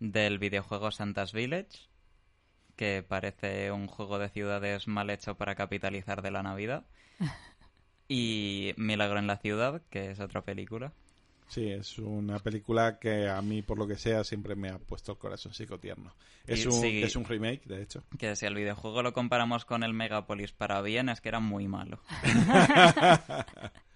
[0.00, 1.88] del videojuego Santa's Village,
[2.76, 6.84] que parece un juego de ciudades mal hecho para capitalizar de la Navidad,
[8.08, 10.92] y Milagro en la ciudad, que es otra película.
[11.48, 15.12] Sí, es una película que a mí, por lo que sea, siempre me ha puesto
[15.12, 16.14] el corazón tierno.
[16.46, 17.02] Es, Y un, sí.
[17.02, 18.04] es un remake, de hecho.
[18.18, 21.66] Que si el videojuego lo comparamos con el Megapolis para bien, es que era muy
[21.66, 22.00] malo.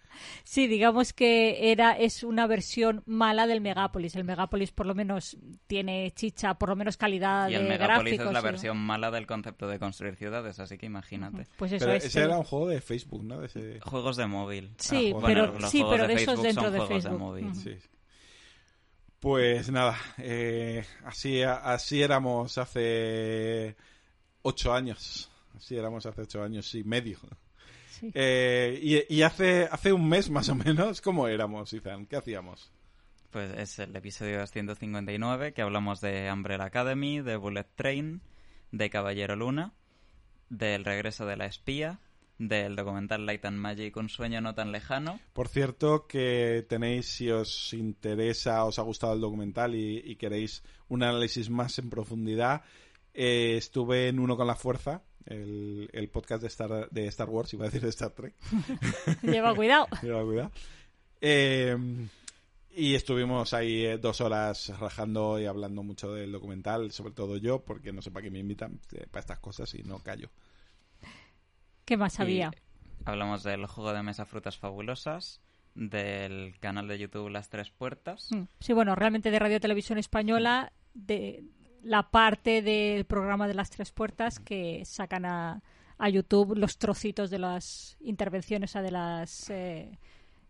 [0.45, 4.15] Sí, digamos que era es una versión mala del Megápolis.
[4.17, 8.15] El Megápolis por lo menos tiene chicha, por lo menos calidad Y de el Megapolis
[8.15, 8.27] gráficos.
[8.27, 11.47] es la versión mala del concepto de construir ciudades, así que imagínate.
[11.57, 12.05] Pues eso Pero es.
[12.05, 13.39] ese era un juego de Facebook, ¿no?
[13.41, 13.81] De ese...
[13.81, 14.75] Juegos de móvil.
[14.79, 16.79] Sí, Ah, Bueno, pero los sí, juegos pero de de esos Facebook dentro son de
[16.79, 17.19] juegos de Facebook.
[17.21, 17.45] móvil.
[17.47, 17.55] Ujú.
[17.61, 17.77] Sí.
[19.21, 23.77] Pues nada, eh, así, así éramos hace
[24.43, 25.31] ocho años.
[25.57, 27.19] Así éramos hace ocho años y medio.
[28.03, 28.11] Sí.
[28.15, 32.07] Eh, y y hace, hace un mes más o menos, ¿cómo éramos, Izan?
[32.07, 32.73] ¿Qué hacíamos?
[33.31, 38.21] Pues es el episodio 259 que hablamos de Umbrella Academy, de Bullet Train,
[38.73, 39.73] de Caballero Luna,
[40.49, 42.01] del regreso de la espía,
[42.39, 45.21] del documental Light and Magic, un sueño no tan lejano.
[45.33, 50.65] Por cierto, que tenéis, si os interesa, os ha gustado el documental y, y queréis
[50.89, 52.63] un análisis más en profundidad,
[53.15, 57.53] eh, estuve en Uno con la Fuerza, el, el podcast de Star, de Star Wars,
[57.55, 58.35] iba a decir de Star Trek.
[59.23, 59.87] Lleva cuidado.
[60.03, 60.51] Lleva cuidado.
[61.21, 61.77] Eh,
[62.75, 67.63] y estuvimos ahí eh, dos horas rajando y hablando mucho del documental, sobre todo yo,
[67.63, 70.31] porque no sé para qué me invitan eh, para estas cosas y no callo.
[71.85, 72.51] ¿Qué más Y había?
[73.05, 75.41] hablamos del juego de mesa Frutas Fabulosas,
[75.75, 78.29] del canal de YouTube Las Tres Puertas.
[78.31, 78.45] Mm.
[78.61, 81.45] Sí, bueno, realmente de Radio Televisión Española, de
[81.83, 85.63] la parte del programa de las tres puertas que sacan a,
[85.99, 89.99] a YouTube los trocitos de las intervenciones, o sea, de las, eh,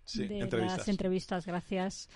[0.04, 0.78] Sí, de entrevistas.
[0.78, 2.08] las entrevistas, gracias,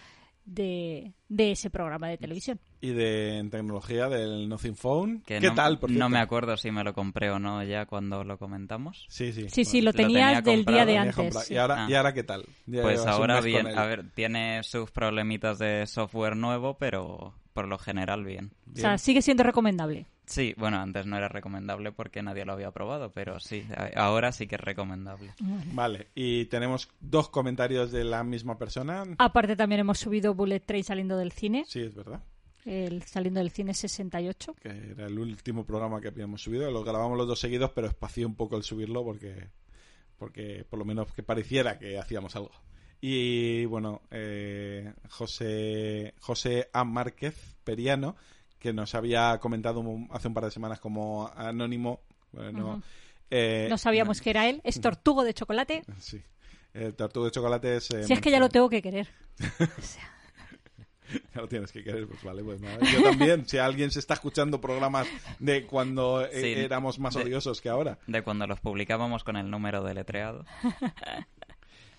[0.45, 2.61] de, de ese programa de televisión.
[2.81, 5.23] Y de en tecnología del Nothing Phone.
[5.23, 7.87] Que ¿Qué no, tal, por No me acuerdo si me lo compré o no ya
[7.87, 9.07] cuando lo comentamos.
[9.09, 9.49] Sí, sí.
[9.49, 11.35] Sí, sí, lo lo tenías tenía del día de antes.
[11.47, 11.55] sí.
[11.55, 11.91] ¿Y, ahora, Ah.
[11.91, 12.45] ¿Y ahora qué tal?
[12.67, 17.79] Ya Pues ahora bien, a ver, tiene sus problemitas de software nuevo, pero por lo
[17.79, 18.53] general bien.
[18.71, 18.99] O sea, Bien.
[18.99, 20.05] sigue siendo recomendable.
[20.27, 23.65] Sí, bueno, antes no era recomendable porque nadie lo había probado, pero sí,
[23.97, 25.33] ahora sí que es recomendable.
[25.73, 29.05] Vale, y tenemos dos comentarios de la misma persona.
[29.19, 32.21] Aparte también hemos subido Bullet Train saliendo del cine, Sí, es verdad.
[32.67, 34.55] el saliendo del cine 68.
[34.61, 36.71] Que era el último programa que habíamos subido.
[36.71, 39.49] Lo grabamos los dos seguidos, pero espacié un poco el subirlo porque,
[40.19, 42.51] porque por lo menos que pareciera que hacíamos algo.
[43.01, 46.84] Y bueno, eh, José, José A.
[46.84, 48.16] Márquez Periano,
[48.59, 52.01] que nos había comentado un- hace un par de semanas como anónimo.
[52.32, 52.82] Bueno, Ujú.
[53.30, 55.82] eh, No sabíamos que era él, es tortugo de chocolate.
[56.01, 56.22] Sí.
[56.74, 57.90] El tortuga de chocolate es...
[57.90, 59.09] eh, Si es que ya lo tengo que querer.
[61.34, 62.78] Ya lo tienes que querer, pues vale, pues nada.
[62.92, 65.07] Yo también, si alguien se está escuchando programas
[65.38, 67.99] de cuando eh, Sí, éramos más de- odiosos que ahora.
[68.09, 70.44] De cuando los publicábamos con el número deletreado.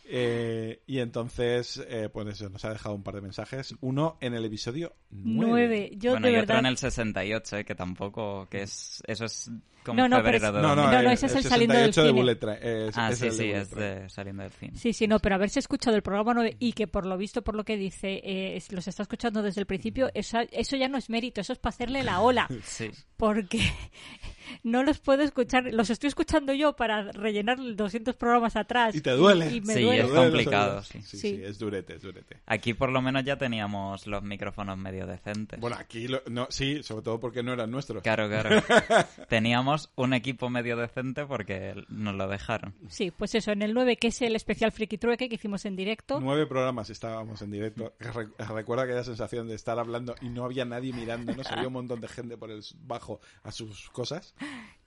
[0.09, 3.75] Eh, y entonces, eh, pues eso, nos ha dejado un par de mensajes.
[3.81, 5.49] Uno en el episodio 9.
[5.51, 5.91] Nueve.
[5.97, 6.55] Yo bueno, de y verdad.
[6.57, 9.51] otro en el 68, eh, que tampoco, que es eso es
[9.83, 11.49] como No, no, pero febrero de No, no, No, no, el- ese es el 68
[11.49, 12.57] saliendo del de cine.
[12.61, 14.71] Eh, es- Ah, es sí, el sí, Bullet es de saliendo del cine.
[14.77, 17.55] Sí, sí, no, pero haberse escuchado el programa 9 y que por lo visto, por
[17.55, 21.09] lo que dice, eh, los está escuchando desde el principio, eso, eso ya no es
[21.09, 22.47] mérito, eso es para hacerle la ola.
[22.63, 22.91] Sí.
[23.17, 23.59] Porque
[24.63, 28.95] no los puedo escuchar, los estoy escuchando yo para rellenar 200 programas atrás.
[28.95, 29.51] Y te duele.
[29.51, 30.01] Y, me Sí, duele.
[30.03, 31.01] es complicado, sí.
[31.01, 31.35] Sí, Sí.
[31.35, 32.37] sí, es durete, es durete.
[32.45, 35.59] Aquí por lo menos ya teníamos los micrófonos medio decentes.
[35.59, 38.03] Bueno, aquí lo- no, sí, sobre todo porque no eran nuestros.
[38.03, 38.49] Claro, claro.
[39.29, 42.73] Teníamos un equipo medio decente porque nos lo dejaron.
[42.89, 45.75] Sí, pues eso, en el 9, que es el especial Friki Trueque que hicimos en
[45.75, 46.19] directo.
[46.19, 47.93] Nueve programas estábamos en directo.
[47.99, 51.47] Re- recuerda aquella sensación de estar hablando y no había nadie mirándonos.
[51.51, 54.33] Había un montón de gente por el bajo a sus cosas.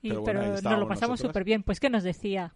[0.01, 1.63] Y- Pero bueno, nos lo pasamos súper bien.
[1.63, 2.53] Pues, ¿qué nos decía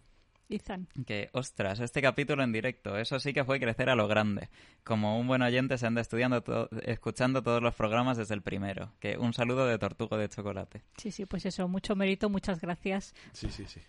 [0.48, 0.88] Ethan?
[1.06, 4.48] Que, ostras, este capítulo en directo, eso sí que fue crecer a lo grande.
[4.84, 8.92] Como un buen oyente se anda estudiando to- escuchando todos los programas desde el primero.
[9.00, 10.82] Que un saludo de Tortugo de Chocolate.
[10.96, 13.14] Sí, sí, pues eso, mucho mérito, muchas gracias.
[13.32, 13.80] Sí, sí, sí.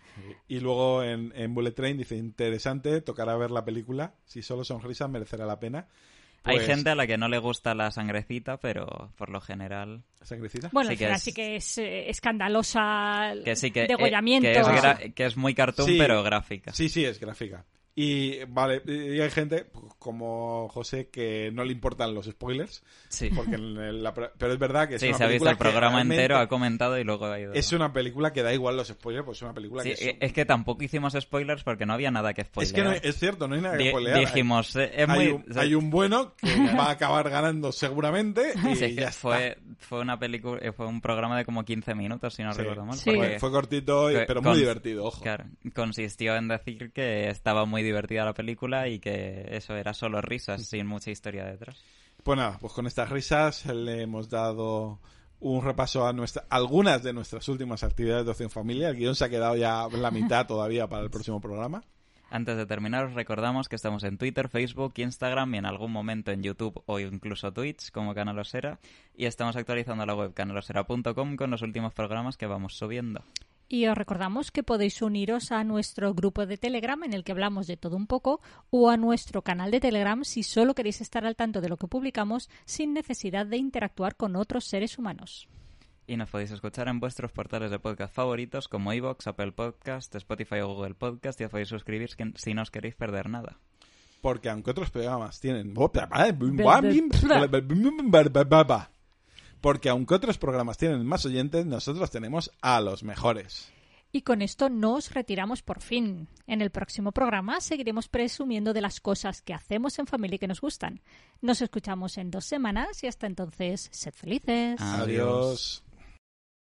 [0.48, 4.14] Y luego en, en Bullet Train dice, interesante, tocará ver la película.
[4.24, 5.88] Si solo son risas, merecerá la pena.
[6.44, 10.02] Hay Pues- gente a la que no le gusta la sangrecita, pero por lo general...
[10.22, 10.70] ¿Sangrecita?
[10.72, 13.32] Bueno, Sí al que final es- sí que es eh, escandalosa.
[13.44, 14.52] Que sí, que, eh, Degollamientos.
[14.52, 15.96] que, es gra- que es muy cartoon, Sí.
[15.98, 16.72] pero gráfica.
[16.72, 17.64] Sí, sí, es gráfica.
[18.00, 23.28] Y vale, y hay gente pues, como José que no le importan los spoilers, Sí.
[23.34, 25.56] porque en el- la- pero es verdad que es Sí, una se ha visto el
[25.56, 27.52] programa entero, ha comentado y luego ha ido...
[27.54, 30.16] Es una película que da igual los spoilers, pues es una película Sí, que es,
[30.20, 32.72] es que tampoco hicimos spoilers porque no había nada que es spoiler.
[32.72, 34.20] que no- es cierto, no hay nada que spoilear.
[34.20, 35.28] dijimos, eh, es hay, muy...
[35.32, 36.46] un, hay un bueno que
[36.80, 40.86] va a acabar ganando seguramente y Sí, es ya fue, fue una película, eh, fue
[40.86, 42.60] un programa de como 15 minutos, si no Sí.
[42.60, 42.96] recuerdo mal.
[42.96, 43.10] Está.
[43.12, 45.20] Fue, fue cortito, y- pero muy divertido, ojo.
[45.20, 50.20] Claro, consistió en decir que estaba muy divertida la película y que eso era solo
[50.20, 51.82] risas, sin mucha historia detrás.
[52.22, 55.00] Pues nada, pues con estas risas le hemos dado
[55.40, 58.88] un repaso a nuestra, algunas de nuestras últimas actividades de Ocio en Familia.
[58.88, 61.82] El guion se ha quedado ya la mitad todavía para el próximo programa.
[62.30, 66.30] Antes de terminar, os recordamos que estamos en Twitter, Facebook, Instagram y en algún momento
[66.30, 68.78] en YouTube o incluso Twitch como Canalosera.
[69.16, 73.24] Y estamos actualizando la web canalosera.com con los últimos programas que vamos subiendo.
[73.70, 77.66] Y os recordamos que podéis uniros a nuestro grupo de Telegram en el que hablamos
[77.66, 78.40] de todo un poco
[78.70, 81.86] o a nuestro canal de Telegram si solo queréis estar al tanto de lo que
[81.86, 85.48] publicamos sin necesidad de interactuar con otros seres humanos.
[86.06, 90.60] Y nos podéis escuchar en vuestros portales de podcast favoritos como iVoox, Apple Podcast, Spotify
[90.60, 93.58] o Google Podcast y os podéis suscribir si no os queréis perder nada.
[94.22, 95.74] Porque aunque otros programas tienen...
[99.60, 103.72] Porque aunque otros programas tienen más oyentes, nosotros tenemos a los mejores.
[104.10, 106.28] Y con esto nos retiramos por fin.
[106.46, 110.48] En el próximo programa seguiremos presumiendo de las cosas que hacemos en familia y que
[110.48, 111.00] nos gustan.
[111.42, 114.80] Nos escuchamos en dos semanas y hasta entonces, sed felices.
[114.80, 115.82] Adiós.